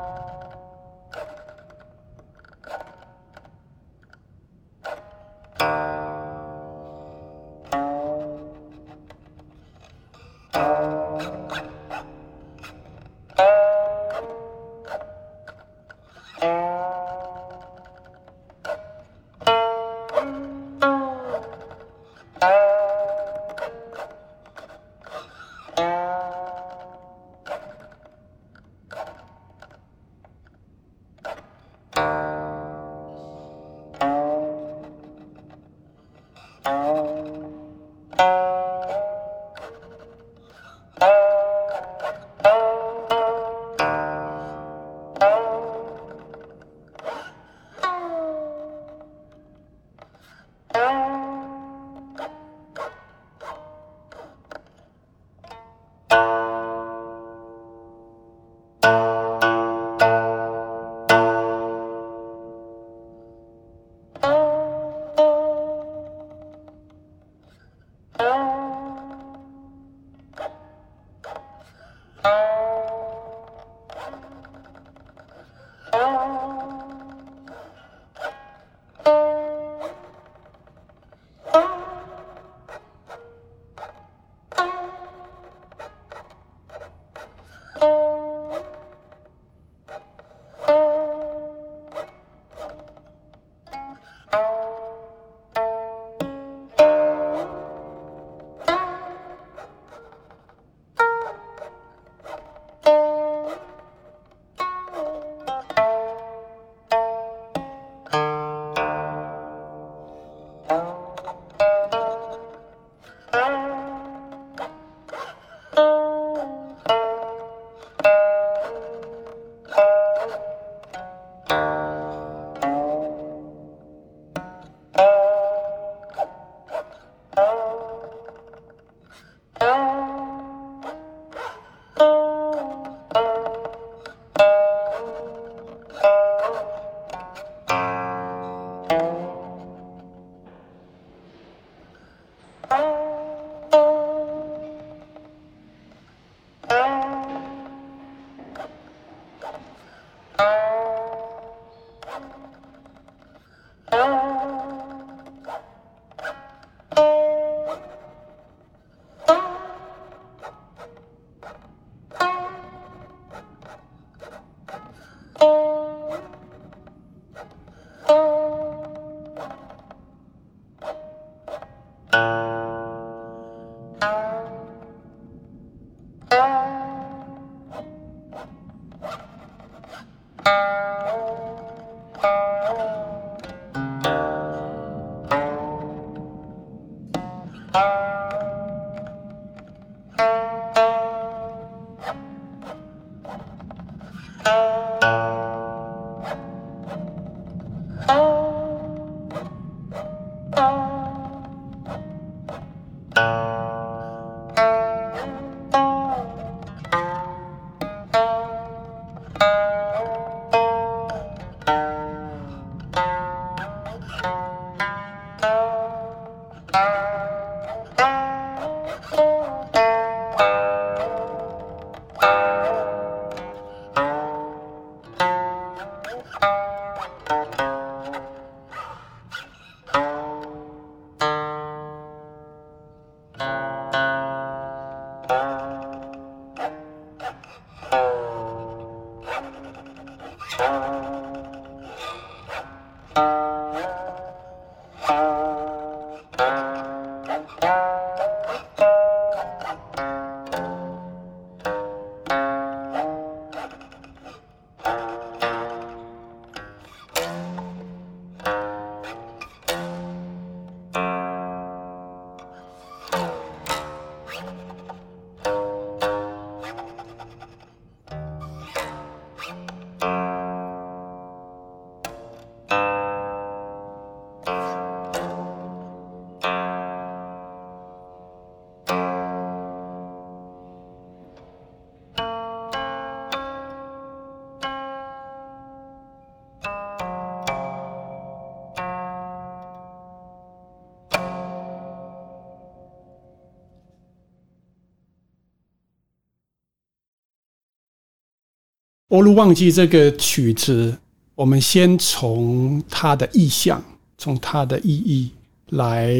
[299.15, 300.97] 欧陆旺季这个曲子，
[301.35, 303.81] 我们先从它的意象，
[304.17, 305.31] 从它的意义
[305.69, 306.13] 来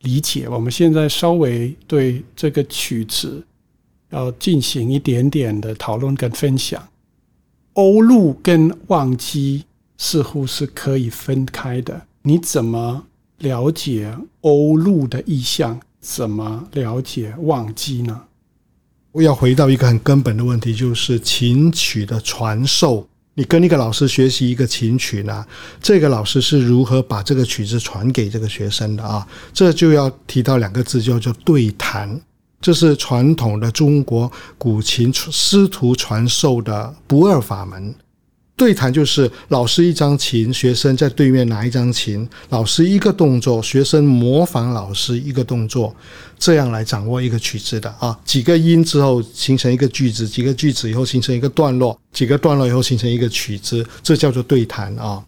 [0.00, 0.48] 理解。
[0.48, 3.44] 我们现在稍微对这个曲子
[4.08, 6.82] 要进行一点点的讨论跟分享。
[7.74, 9.64] 欧陆跟旺季
[9.98, 12.00] 似乎是可以分开的。
[12.22, 13.04] 你怎么
[13.40, 15.78] 了解欧陆的意象？
[16.00, 18.22] 怎么了解旺季呢？
[19.12, 23.08] 我要回到一个很根本的问题，就是琴曲的传授。
[23.34, 25.44] 你跟一个老师学习一个琴曲呢，
[25.80, 29.26] 这个老师是如何把这个曲子传给这个学生的啊？
[29.52, 32.20] 这就要提到两个字，叫做对谈。
[32.60, 37.94] 这是传统的中国古琴师徒传授的不二法门。
[38.58, 45.94] 对弹就是老师一张琴，学生在对面拿一张琴，老师一个动作，学生模仿老师一个动作，
[46.38, 48.18] 这样来掌握一个曲子的啊。
[48.24, 55.22] 几个音之后形成一个句子，几个句子以后形成一个段落，几个段落以后形成一个曲子，这叫做对弹啊。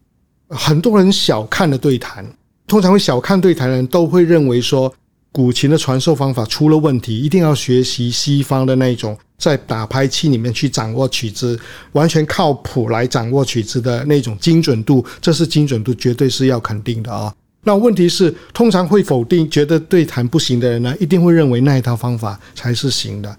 [0.49, 2.27] 很多人小看的对弹，
[2.67, 4.93] 通常会小看对弹的人都会认为说。
[5.33, 11.59] 古琴的传授方法出了问题，一定要学习西方的那种，在打拍器里面去掌握曲子，
[11.93, 17.33] 完全靠谱来掌握曲子的那种精准度，这是精准度绝对是要肯定的啊。
[17.63, 23.37] 那问题是，通常会否定、觉得对弹不行的人呢，一定会认为那一套方法才是行的。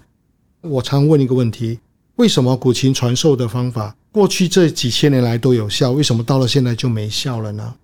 [0.62, 1.78] 我常问一个问题：
[2.16, 7.74] 为什么古琴传授的方法过去这几千年来都有效，为什么到了现在就没效了呢？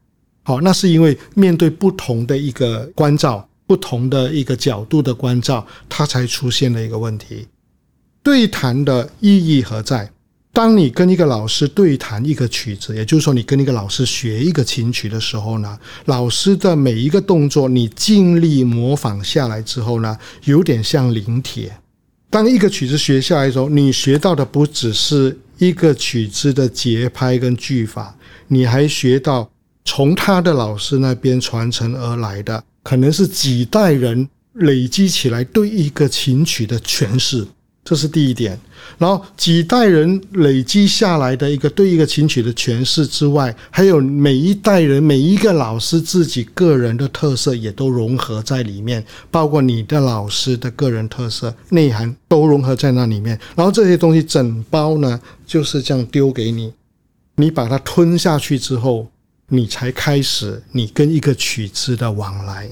[0.44, 3.47] 好，那是因为面对不同的一个关照。
[3.68, 7.46] 不同的一个角度的关照，它才出现了一个问题。
[8.22, 10.10] 对谈的意义何在？
[10.54, 21.70] 当你跟一个老师对谈一个曲子，也就是说，你跟一个老师学一个琴曲的时候呢，老师的每一个动作，你尽力模仿下来之后呢，有点像临帖。
[22.30, 28.16] 当一个曲子学下来的时候，你学到的不只是一个曲子的节拍跟句法，
[28.48, 29.48] 你还学到
[29.84, 32.64] 从他的老师那边传承而来的。
[32.88, 37.46] 可能是几代人累积起来对一个琴曲的诠释，
[37.84, 38.58] 这是第一点。
[38.96, 53.38] 然后几代人累积下来的一个对一个琴曲的诠释之外，还有每一代人每一个老师自己个人的特色也都融合在里面，包括你的老师的个人特色内涵都融合在那里面。
[53.54, 56.72] 然后这些东西整包呢就是这样丢给你，
[57.36, 59.08] 你把它吞下去之后。
[59.48, 62.68] 你才开始你跟一个曲子的往来，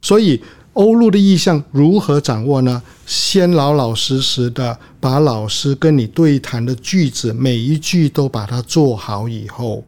[0.00, 2.82] 所以欧陆的意象如何掌握呢？
[3.04, 9.84] 先老老实实的把老师跟你对谈的句子每一句都把它做好以后，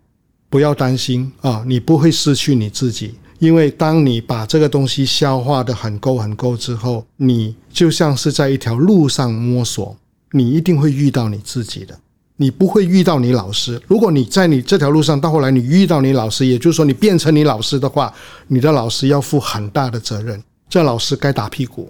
[0.51, 9.97] 不要担心啊，你不会失去你自己，因为当你把这个东西消化的很够很够之后，你就像是在一条路上摸索，
[10.33, 11.99] 你一定会遇到你自己的。
[12.37, 13.81] 你不会遇到你老师。
[13.87, 18.13] 如果你在你这条路上到后来你遇到你老师，也就是说你变成你老师的话，
[18.49, 20.43] 你的老师要负很大的责任。
[20.69, 21.89] 这老师该打屁股。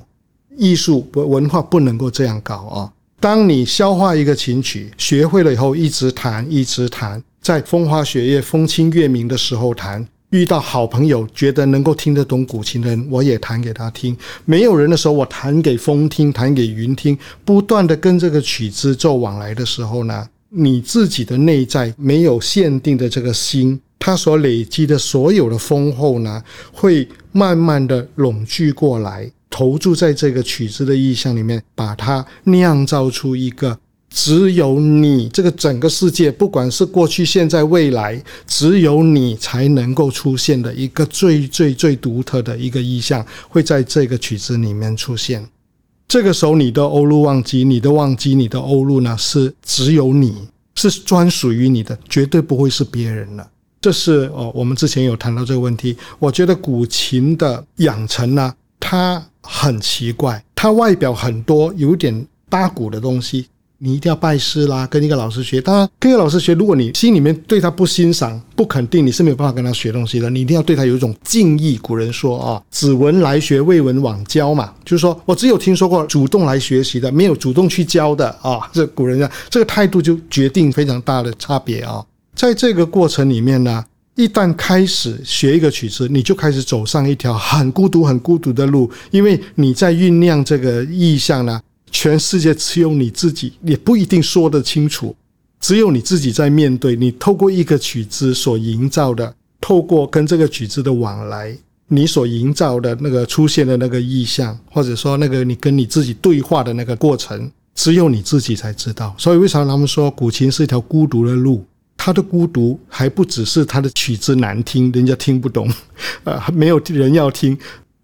[0.56, 2.92] 艺术不文化不能够这样搞啊！
[3.18, 10.06] 当你消化一个琴曲，学会了以后，一直弹，一直弹，在风花雪月、风清月明的时候弹。
[10.30, 14.16] 遇到好朋友，觉得能够听得懂古琴的人，我也弹给他听。
[14.44, 20.28] 没有人的时候，我弹给风听，弹给云听，不断的跟这个曲子做往来的时候呢？
[20.56, 26.42] 你自己的内在没有限定的这个心，它所累积的所有的丰厚呢，
[26.72, 33.76] 会慢慢的拢聚过来，投注在这个曲子的意象里面，把它酿造出一个
[34.10, 45.44] 只有你这个整个世界，不管是过去、现在、未来，只有你才能够出现的一个最最最独特的一个意象，会在这个曲子里面出现。
[46.06, 53.50] 这个时候，你的欧陆旺季，你的旺季，你的欧陆呢，是只有你是专属于你的，绝对不会是别人的。
[53.80, 55.96] 这是哦，我们之前有谈到这个问题。
[56.18, 63.46] 我觉得古琴的养成呢，它很奇怪，它外表很多有点搭鼓的东西。
[63.84, 65.60] 你一定要拜师啦，跟一个老师学。
[65.60, 70.30] 当然，跟一个老师学，如果你心里面对他不欣赏、不肯定，你是没有办法跟他学东西的。
[70.30, 71.76] 你一定要对他有一种敬意。
[71.82, 78.58] 古人说啊，“只闻来学，未闻往教”嘛，就是说我只有听说过主动来学习的，没有主动去教的啊。
[78.72, 82.02] 这古人讲，这个态度就决定非常大的差别啊。
[82.34, 91.60] 在这个过程里面呢，一旦开始学一个曲子，你就开始走上一条很孤独、很孤独的路，因为你在酝酿这个意象呢。
[91.94, 95.14] 全世界只有你自己，也不一定说得清楚。
[95.60, 109.14] 只有你自己在面对，你透过一个曲子所营造的，透过跟这个曲子的往来，你所营造的那个出现的那个意象，或者说那个你跟你自己对话的那个过程，只有你自己才知道。
[109.16, 111.64] 所以为啥他们说古琴是一条孤独的路？
[111.96, 115.70] 它的孤独还不只是它的曲子难听，人家听不懂，
[116.24, 117.56] 呃，没有人要听。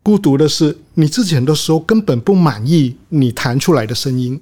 [0.03, 4.40] 孤独的是你自己很多时候根本不满意你弹出来的声音。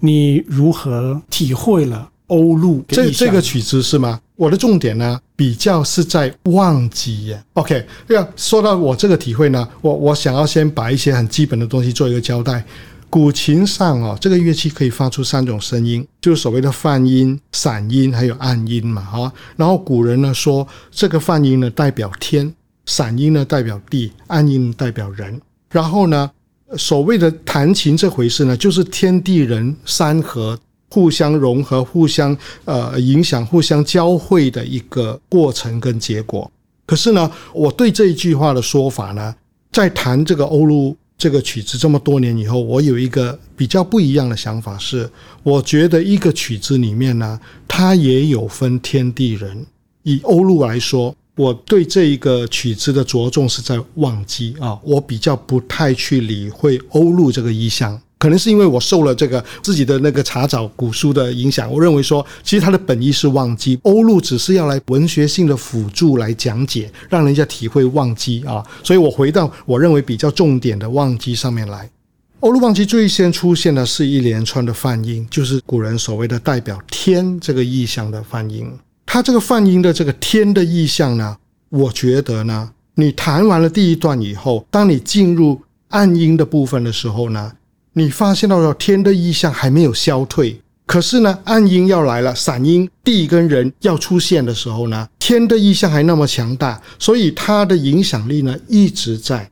[0.00, 4.20] 你如何体会了欧陆这这个曲子是吗？
[4.36, 7.42] 我的重点呢，比较是在忘记耶。
[7.52, 12.64] OK，要说到我这个体会呢，我我想要先把一些很基本的东西做一个交代。
[13.10, 19.30] 古琴上哦，这个乐器可以发出三种声音，就是所谓的泛音、散音还有暗音嘛，哈。
[19.54, 22.52] 然后古人呢说，这个泛音呢代表天，
[22.86, 25.40] 散音呢代表地，暗音代表人。
[25.70, 26.30] 然后呢，
[26.76, 30.58] 所谓的弹琴这回事呢，就是天地人三合
[30.90, 36.50] 互相融合、互相呃影响、互相交汇的一个过程跟结果。
[36.86, 39.34] 可是呢，我对这一句话的说法呢，
[39.70, 40.96] 在弹这个欧陆。
[41.18, 45.08] 这个曲子这么多年以后，我有一个比较不一样的想法，是
[45.44, 49.64] 我觉得一个曲子里面呢，它也有分天地人。
[50.02, 58.00] 以欧陆来说，我对这一个曲子的着重是在忘机啊，我比较不太去理会欧陆这个意象。
[58.18, 68.64] 可能是因为我受了这个自己的那个查找古书的影响，我认为说，其实它的本意是忘机，欧陆只是要来文学性的辅助来讲解，让人家体会忘机啊。
[68.84, 71.90] 所以我回到我认为比较重点的忘机上面来。
[72.38, 78.70] 欧陆忘机最先出现的是一连串的泛音，就是古人所谓的代表天这个意象的泛音。
[79.12, 81.36] 它这个泛音的这个天的意象呢，
[81.68, 87.52] 我觉得呢，你弹完了第一段以后，当你进入暗音的部分的时候呢。
[87.92, 99.46] 你发现到了天的意象还没有消退，可是呢，暗音要来了，散音地跟人要出现的时候呢，天的意象还那么强大，所以它的影响力呢一直在。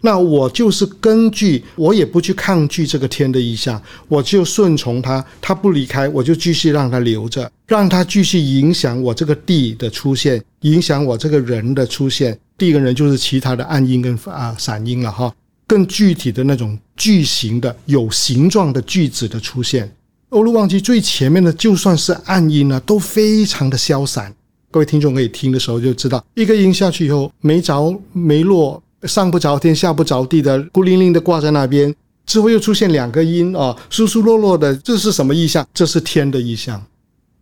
[0.00, 12.38] 那我就是根据，我也不去抗拒这个天的意象，我就顺从它，它不离开，我就继续让它留着，让它继续影响我这个地的出现，影响我这个人的出现。
[12.56, 15.32] 第一个人就是其他的暗音跟啊散音了哈。
[15.66, 19.94] 更具体的那种句型的有形状的句子的出现，
[20.30, 24.34] 欧陆忘记最前面的就算是暗音呢，都非常的消散。
[24.70, 31.94] 各位听众可以听的时候就知道，一个音下去以后没着没落，上不着天下不着地的，孤零零的挂在那边。
[32.26, 35.66] 之后又出现两个音啊，疏疏落落的，这是什么意象？
[35.72, 36.84] 这是天的意象，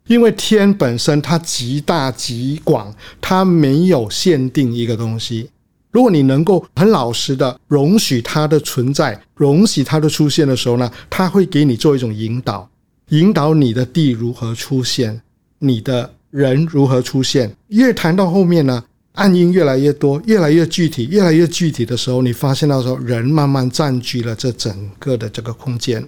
[0.07, 5.51] 因为天本身它极大极广，它没有限定一个东西。
[5.91, 12.69] 如果你能够很老实的容许它的存在，容许它的出现的时候呢，它会给你做一种引导，
[13.09, 15.21] 引导你的地如何出现，
[15.59, 17.57] 你的人如何出现。
[17.69, 18.85] 越谈到后面呢，
[19.17, 26.07] 暗音越来越多，越来越具体，越来越具体的时候，你发现到时候人慢慢占据了这整个的这个空间，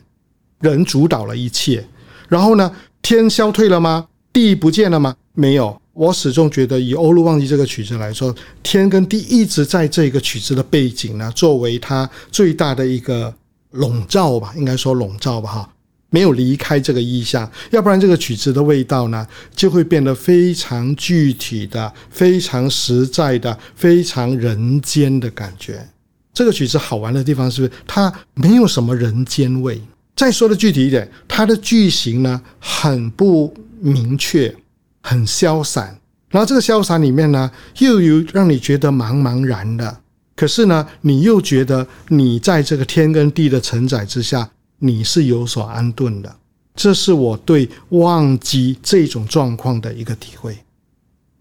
[0.61, 1.85] 人主导了一切。
[2.29, 2.71] 然后呢，
[3.03, 4.07] 天消退了吗？
[4.33, 5.17] 地不见了吗？
[5.35, 5.81] 没有。
[5.95, 8.33] 我始终觉得，以《欧陆忘记》这个曲子来说，
[8.63, 13.35] 天跟地一直在这个曲子的背景呢，作为它最大的一个
[13.73, 15.75] 笼罩吧，应该说笼罩吧，哈，
[16.11, 25.89] 没有离开这个意象，要不然这个曲子的味道呢，就会变得非常具体的、非常实在的、非常人间的感觉。
[26.33, 29.81] 这个曲子好玩的地方是它没有什么人间味？
[30.17, 34.55] 再说的具体一点，它的句型呢很不明确。
[35.01, 35.99] 很消散，
[36.29, 40.01] 然后这个消散里面呢，又有让你觉得茫茫然的，
[40.37, 46.35] 可是呢，你又觉得你在这个天跟地的承载之下，你是有所安顿的。
[46.75, 50.57] 这是我对忘记这种状况的一个体会。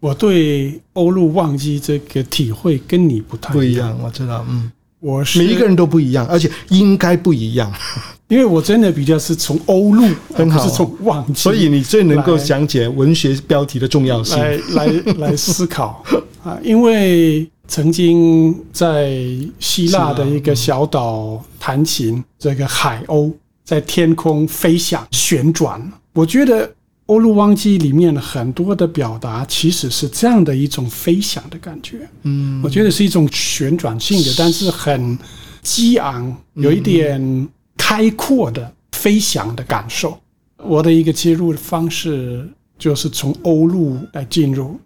[0.00, 4.70] 我对欧陆忘记这个体会跟你不太不一样，我知道，嗯，
[5.00, 7.72] 我是每一个人都不一样，而且应该不一样。
[8.28, 14.86] 因为我真的比较是从欧陆，很好，是从忘记，所以你最能够讲解文学标题的重要性，来来
[15.18, 16.04] 来思考
[16.44, 16.58] 啊！
[16.62, 19.16] 因为曾经在
[19.60, 26.66] 希腊的一个小岛弹琴，这个海鸥在天空飞翔旋转，我觉得
[27.06, 32.08] 《欧陆忘记》里面很多的表达其实是这样的一种飞翔的感觉。
[32.22, 35.16] 嗯，我觉得是一种旋转性的，但是很
[35.62, 37.48] 激昂，有一点。
[37.80, 40.18] 开阔的飞翔的感受，
[40.58, 42.46] 我的一个切入的方式
[42.76, 44.78] 就是从欧陆来进入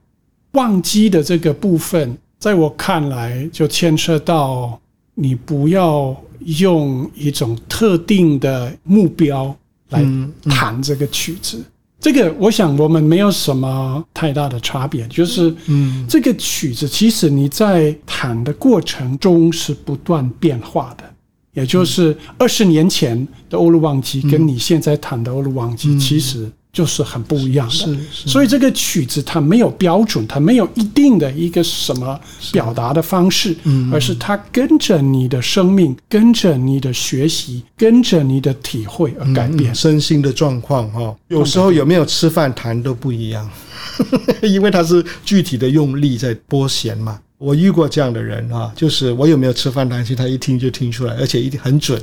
[0.52, 4.76] 忘机的这个部分，在我看来就牵涉到
[5.14, 9.56] 你不要用一种特定的目标
[9.90, 10.04] 来
[10.50, 11.62] 弹这个曲子。
[12.00, 21.04] 这个我想我们没有什么太大的差别，就是嗯，这个曲子其实你在弹的过程中是不断变化的。
[21.52, 23.16] 也就是二十年前
[23.48, 27.72] 的欧陆旺季，跟你现在弹的欧陆旺季，其实就是很不一样的。
[27.74, 32.18] 是是所以这个曲子它没有标准，它没有一定的一个什么
[32.50, 39.74] 表达的方式，嗯而是它跟着你的生命，跟着你的学习，跟着你的体会而改变。
[39.74, 43.48] 身心的状况哈，有时候有没有吃饭弹都不一样，
[44.42, 47.18] 因为它是具体的用力在拨弦嘛。
[47.36, 52.00] 我遇过这样的人啊，就是我有没有吃饭弹琴，他一听就听出来，而且一定很准。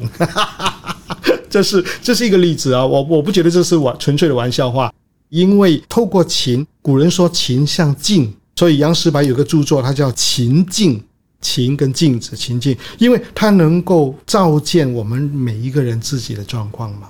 [1.50, 4.94] 这是这是一个例子啊，我我不觉得这是玩纯粹的玩笑话，
[5.30, 10.98] 因为透过琴，古人说琴像镜，所以杨石白有个著作，它叫《琴镜》，
[11.42, 17.10] 琴跟镜子，琴镜，因为它能够照见我们每一个人自己的状况嘛。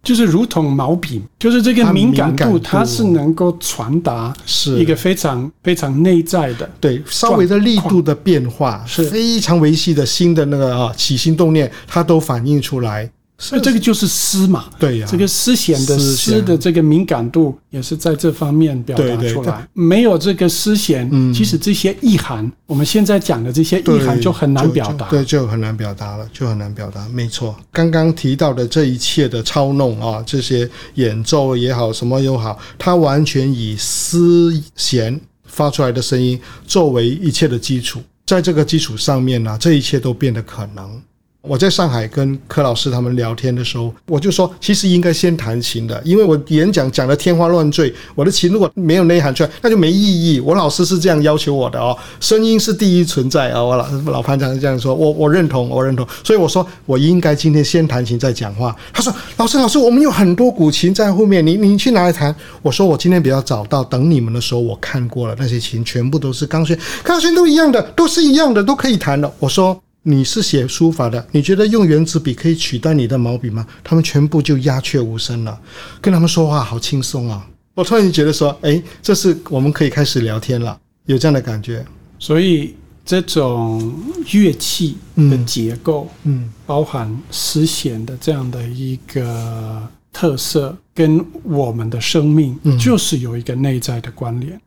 [0.00, 6.70] 就是如同毛笔，就是这个敏感度，敏感度它是能够传达是一个非常非常内在的。
[6.80, 13.10] 对，稍微的力度的变化，是非常维系的新的那个啊起心动念，它都反映出来。
[13.40, 19.66] 所以这个就是诗嘛，对呀、这个诗弦的诗的这个敏感度也是在这方面表达出来。
[19.72, 25.08] 没有这个诗弦，嗯其实这些意涵，我们现在讲的这些意涵就很难表达。
[25.08, 27.08] 对，就很难表达了，就很难表达。
[27.10, 41.00] 没错，刚刚提到的这一切的操弄啊，这些演奏也好，什么又好，它完全以丝弦发出来的声音作为一切的基础，在这个基础上面呢，这一切都变得可能。
[41.48, 50.38] 我在上海跟柯老师他们聊天的时候，我就说，其实应该先弹琴的，因为我演讲讲的天花乱坠，我的琴如果没有内涵出来，那就没意义。
[50.40, 56.06] 我老师是这样要求我的哦，声音是第一存在啊、我老老潘长是这样说，我我认同，我认同。
[56.22, 58.76] 所以我说，我应该今天先弹琴再讲话。
[58.92, 62.34] 他说，老师老师，我们有很多古琴在后面，你你去哪里弹？
[62.60, 69.32] 我说我今天比较早到，等你们的时候我看过了，那些琴全部都是钢弦，钢弦都一样的，都是一样的，都可以弹的。
[69.38, 69.80] 我说。
[70.08, 73.66] 你是写书法的，你觉得用圆珠笔可以取代你的毛笔吗？
[73.84, 75.60] 他们全部就鸦雀无声了，
[76.00, 77.46] 跟他们说话好轻松啊！
[77.74, 81.84] 我突然觉得说，哎，这是我们可以开始聊天了，有这样的感觉。
[82.18, 83.94] 所以这种
[84.32, 94.58] 乐器的结构，嗯包含丝弦的这样的一个特色，跟我们的生命嗯就是有一个内在的关联。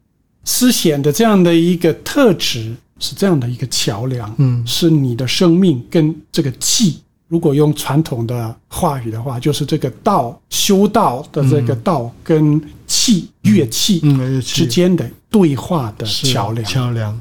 [0.43, 7.01] 丝弦的这样的一个特质是这样的一个桥梁，嗯是你的生命跟这个气。
[7.27, 16.65] 如果用传统的话语的话，就是这个道修道的这个道跟气乐器嗯，之间的对话的是桥梁。
[16.65, 17.17] 桥梁，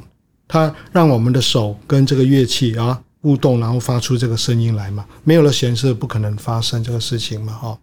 [0.49, 5.05] 它让我们的手跟这个乐器啊互动，然后发出这个声音来嘛。
[5.23, 7.79] 没有了弦是不可能发生这个事情嘛，哈、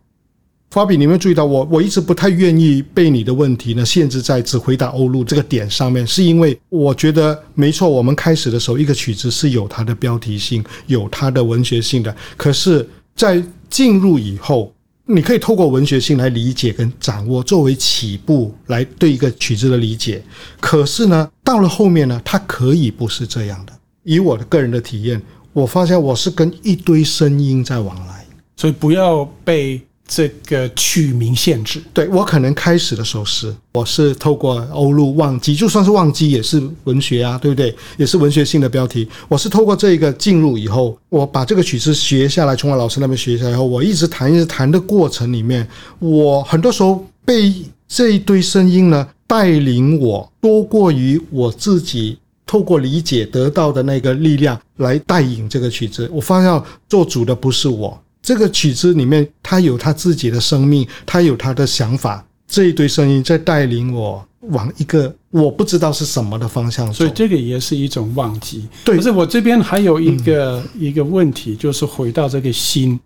[0.69, 1.65] 法比，你有没有注意到我？
[1.71, 7.89] 我一直不太愿意被你的问题呢限制在只回答欧陆这个点上面，是因为我觉得没错。
[7.89, 12.13] 我们开始的时候，一个曲子是有它的标题性，有它的文学性的。
[12.35, 14.73] 可是，在进入以后，
[15.05, 20.21] 你可以透过文学性来理解跟掌握，作为起步来对一个曲子的理解。
[20.59, 23.71] 可是呢，到了后面呢，它可以不是这样的。
[24.03, 25.21] 以我的个人的体验，
[25.53, 28.25] 我发现我是跟一堆声音在往来。
[28.57, 31.81] 所以不要被这个曲名限制。
[31.93, 37.75] 对我可能开始的时候是，我是透过欧陆忘记，就算是忘记也是文学啊，对不对？
[37.97, 39.07] 也是文学性的标题。
[39.27, 45.67] 我是透过这个进入以后，我把这个曲子学下来，从我老师那边学下来以后，我一直弹，一直弹的过程里面，
[45.99, 47.53] 我很多时候被
[47.87, 52.17] 这一堆声音呢带领我，多过于我自己。
[52.49, 66.91] 透过理解得到的那个力量来带引这个曲子，我发现做主的不是我，这个曲子里面，他有他自己的生命，他有他的想法，这一堆声音在带领我往一个我不知道是什么的方向走。
[66.91, 68.67] 所以这个也是一种忘记。
[68.83, 72.99] 对可是我这边还有一个、一个问题，就是回到这个心。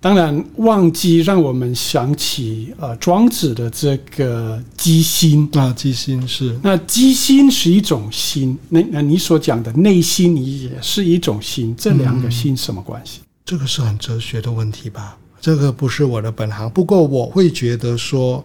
[0.00, 5.48] 当然，忘记让我们想起呃庄子的这个机心。
[5.52, 13.20] 啊，机心是那机心是一种心，那那你所讲的内心也是一种心，这两个心什么关系？
[13.46, 15.18] 这个是很哲学的问题吧？
[15.38, 18.42] 这个不是我的本行，不过我会觉得说，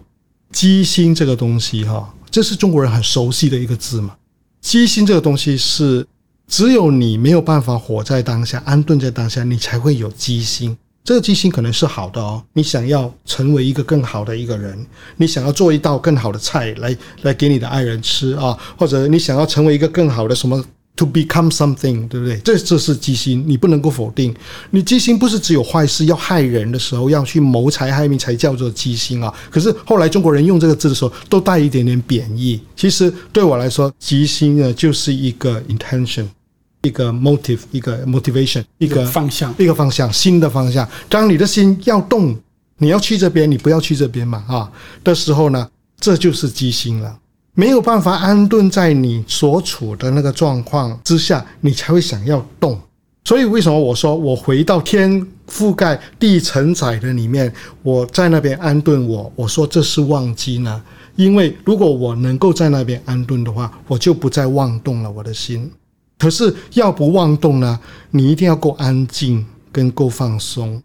[0.52, 4.14] 机心这个东西哈，这是中国人很熟悉的一个字嘛。
[4.60, 6.06] 机心这个东西是
[6.46, 10.76] 只有你没有办法活在当下，安顿在当下，你才会有机心。
[11.02, 14.86] 这个机心可能是好的哦，你想要成为一个更好的一个人，
[15.16, 20.62] 你想要做一道更好的菜来来给你的爱人吃啊，或者你想要成为一个更好的什么
[21.00, 22.36] to become something，对不对？
[22.44, 24.34] 这这是机心，你不能够否定。
[24.70, 29.32] 你机心不是只有坏事要害人的时候要去谋财害命才叫做机心啊。
[29.50, 32.60] 可是后来中国人用这个字的时候，都带一点点贬义。
[32.76, 36.26] 其实对我来说，机心呢就是一个 intention。
[36.82, 40.88] 一个 motive，一个 motivation，一个方向，一个方向，新的方向。
[41.10, 42.34] 当你的心要动，
[42.78, 44.72] 你要去这边，你不要去这边嘛，啊
[45.04, 45.68] 的时候呢，
[46.00, 47.14] 这就是机心了。
[47.54, 52.78] 没有办法安顿在你所处的那个状况之下，你才会想要动。
[53.24, 59.30] 所以为什么我说我回到天覆盖地承载的里面，我在那边安顿我？
[59.36, 60.82] 我说这是忘机呢？
[61.16, 65.70] 因为如果我能够在那边安顿的话，我就不再妄动了我的心。
[66.18, 67.78] 可是要不妄动呢？
[68.10, 70.82] 你一定要够安静，跟够放松。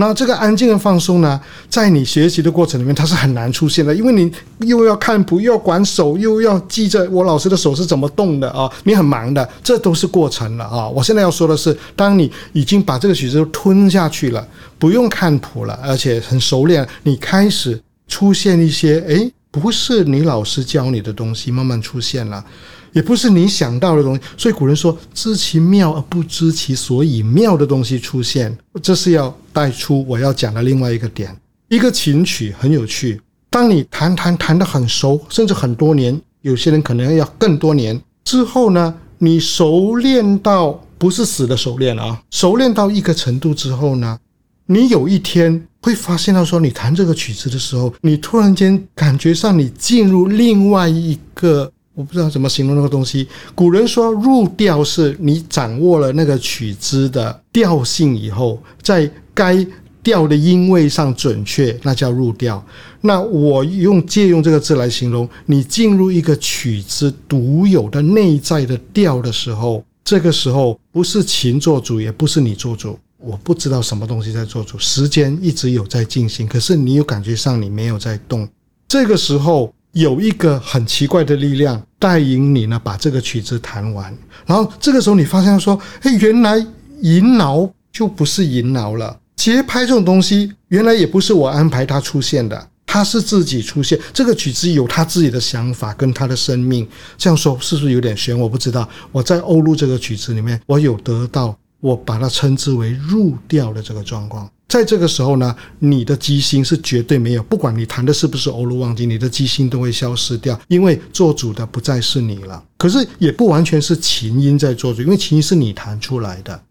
[0.00, 10.88] 那这个安静的放松呢，在你学习的过程里面，它是很难出现的，因为你又要看谱，又要管手，又要记着我老师的手是怎么动的啊，你很忙的，这都是过程了啊。
[10.88, 14.46] 我现在要说的是，当你已经把这个曲子吞下去了，
[14.78, 22.44] 不用看谱了，而且很熟练，你开始出现一些，诶，不是你老师教你的东西，慢慢出现了。
[22.92, 31.36] 也不是你想到的东西，所以古人说“知其妙而不知其所以妙”的东西出现，这是要带出我要讲的另外一个点。
[31.68, 33.20] 一个琴曲很有趣，
[33.50, 44.18] 当你弹弹弹得很熟，甚至很多年，有些人可能要更多年之后呢，你熟练到不是死的熟练啊，熟练到一个程度之后呢，
[44.66, 51.70] 你有一天会发现到说，你弹这个曲子的时候，你突然间感觉上你进入另外一个。
[51.98, 53.26] 我不知道怎么形容那个东西。
[53.56, 59.66] 古人说入调是你掌握了那个曲子的调性以后，在该
[60.00, 62.64] 调的音位上准确，那叫入调。
[63.00, 74.78] 那我用借用这个字来形容，你进入一个曲子独有的内在的调的时候，这个时候不是琴做主，也不是你做主，我不知道什么东西在做主。
[74.78, 78.48] 时间一直有在进行，可是你有感觉上你没有在动。
[78.86, 79.74] 这个时候。
[79.98, 84.16] 有一个很奇怪的力量带引你呢，把这个曲子弹完。
[84.46, 86.64] 然后这个时候你发现说，哎，原来
[87.02, 89.18] 银挠就不是银挠了。
[89.34, 93.98] 节拍这种东西，原来也不是我安排它出现的，它是自己出现。
[94.14, 96.86] 这个曲子有它自己的想法跟它的生命。
[97.16, 98.38] 这样说是不是有点悬？
[98.38, 98.88] 我不知道。
[99.10, 104.50] 我在欧陆这个曲子里面，我有得到，我把它称之为入调的这个状况。
[104.68, 112.62] 在这个时候呢，你的机心是绝对没有，不管你弹的是不是欧陆旺金，你的机心都会消失掉，因为做主的不再是你了。
[112.76, 116.62] 可是也不完全是琴音在做主，因为琴音是你弹出来的，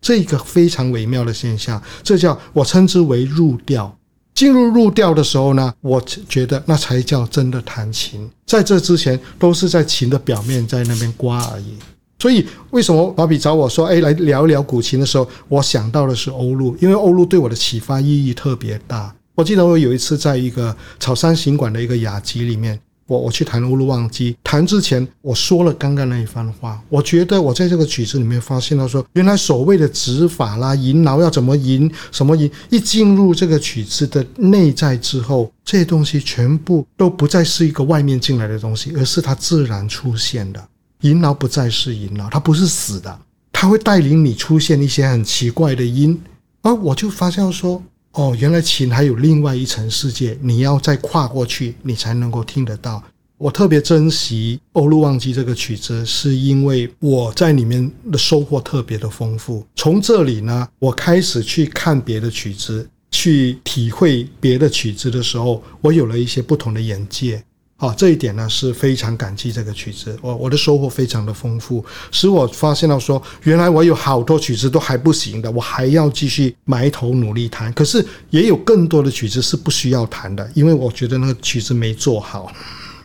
[0.00, 3.96] 这一个非常微妙的现象，这叫我称之为入调。
[4.32, 8.30] 进入入调的时候呢，我觉得那才叫真的弹琴。
[8.46, 11.74] 在这之前，都是在琴的表面在那边刮而已。
[12.20, 19.12] 所以，为什么华比找我说：“哎，来聊一聊古琴的时候，我想到的是欧陆，因为欧陆对我的启发意义特别大。
[19.34, 26.78] 我记得我有一次在一个草山行馆的一个雅集里面，我我去弹欧陆忘机，弹之前我说了刚刚那一番话。
[26.90, 40.62] 我觉得我在这个曲子里面发现到说，原来所谓的指法啦、吟挠要怎么吟、什么吟，一进入这个曲子的内在之后，这些东西全部都不再是一个外面进来的东西，而是它自然出现的。”
[41.00, 43.20] 银牢不再是银牢，它不是死的，
[43.52, 46.20] 它会带领你出现一些很奇怪的音，
[46.62, 47.82] 而我就发现说，
[48.12, 53.02] 哦，原来琴还有另外一层世界，你要再跨过去，你才能够听得到。
[53.38, 59.66] 我特别珍惜《欧陆旺基》这个曲子，是因为我在里面的收获特别的丰富。
[59.74, 67.42] 从这里呢，我开始去看别的曲子，去体会别的曲子的时候，我有了一些不同的眼界。
[67.80, 77.72] 好，这一点呢是非常感激这个曲子，我我的收获非常的丰富，使我发现到说，原来我有好多曲子都还不行的，我还要继续埋头努力弹。
[77.72, 82.52] 可是也有更多的曲子是不需要弹的，因为我觉得那个曲子没做好。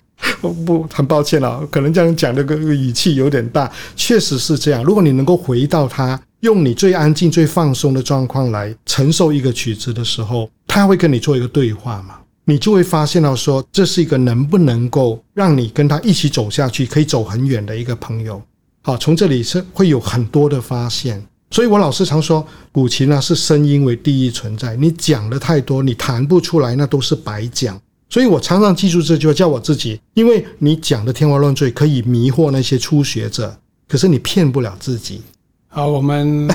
[0.66, 4.84] 不，很抱歉了，可能这样讲的个语气有点大，确实是这样。
[4.84, 12.16] 如果你能够回到它，用你最安静、最放松的状况来承受一个曲子的时候，他会跟你做一个对话嘛？
[12.48, 18.41] 你就会发现到说，这是一个能不能够让你跟他一起走下去，可以走很远的一个朋友。
[18.84, 21.26] 好，从这里是会有很多的发现。
[21.50, 24.76] 所以我老是常说，古琴呢是声音为第一存在。
[24.76, 27.80] 你讲的太多，你弹不出来，那都是白讲。
[28.10, 35.22] 所以我常常记住这句话，叫我自己：因为你讲的天花乱坠，可以迷惑那些初学者，可是你骗不了自己。
[35.68, 36.48] 好，我们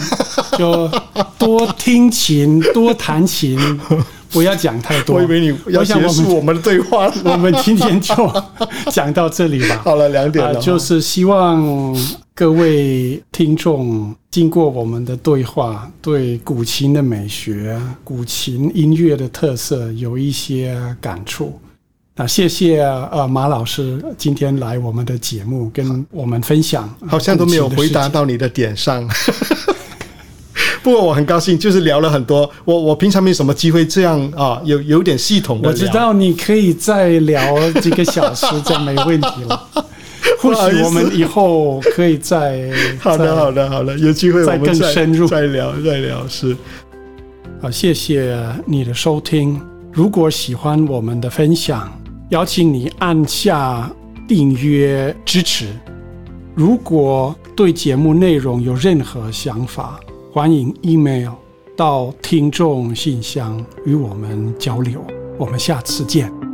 [0.56, 0.88] 就
[1.38, 3.58] 多听琴，多弹琴。
[4.30, 5.16] 不要讲太多。
[5.16, 7.12] 我以为你要结束我们的对话。
[7.24, 8.14] 我们今天就
[8.90, 9.80] 讲到这里吧。
[9.84, 10.60] 好了，两点了。
[10.60, 11.94] 就是希望
[12.34, 21.58] 各位听众经过我们的对话，对古琴的美学、古琴音乐的特色有一些感触。
[22.16, 29.08] 那，谢谢呃马老师今天来我们的节目跟我们分享，好像都没有回答到你的点上。
[30.82, 32.50] 不过我很高兴，就是聊了很多。
[32.64, 35.68] 我我平常没什么机会这样啊，有有点系统的。
[35.68, 39.68] 我知道你可以再聊几个小时，这没问题了。
[40.40, 46.56] 或许我们以后可以再 好的好的好的，有机会我们更深入再聊再聊是。
[47.60, 49.60] 好，谢谢你的收听。
[49.92, 51.92] 如果喜欢我们的分享，
[52.30, 53.90] 邀请你按下
[54.26, 55.66] 订阅支持。
[56.54, 60.00] 如果对节目内容有任何想法，
[60.32, 61.32] 欢迎 email
[61.76, 65.04] 到听众信箱与我们交流。
[65.36, 66.49] 我们下次见。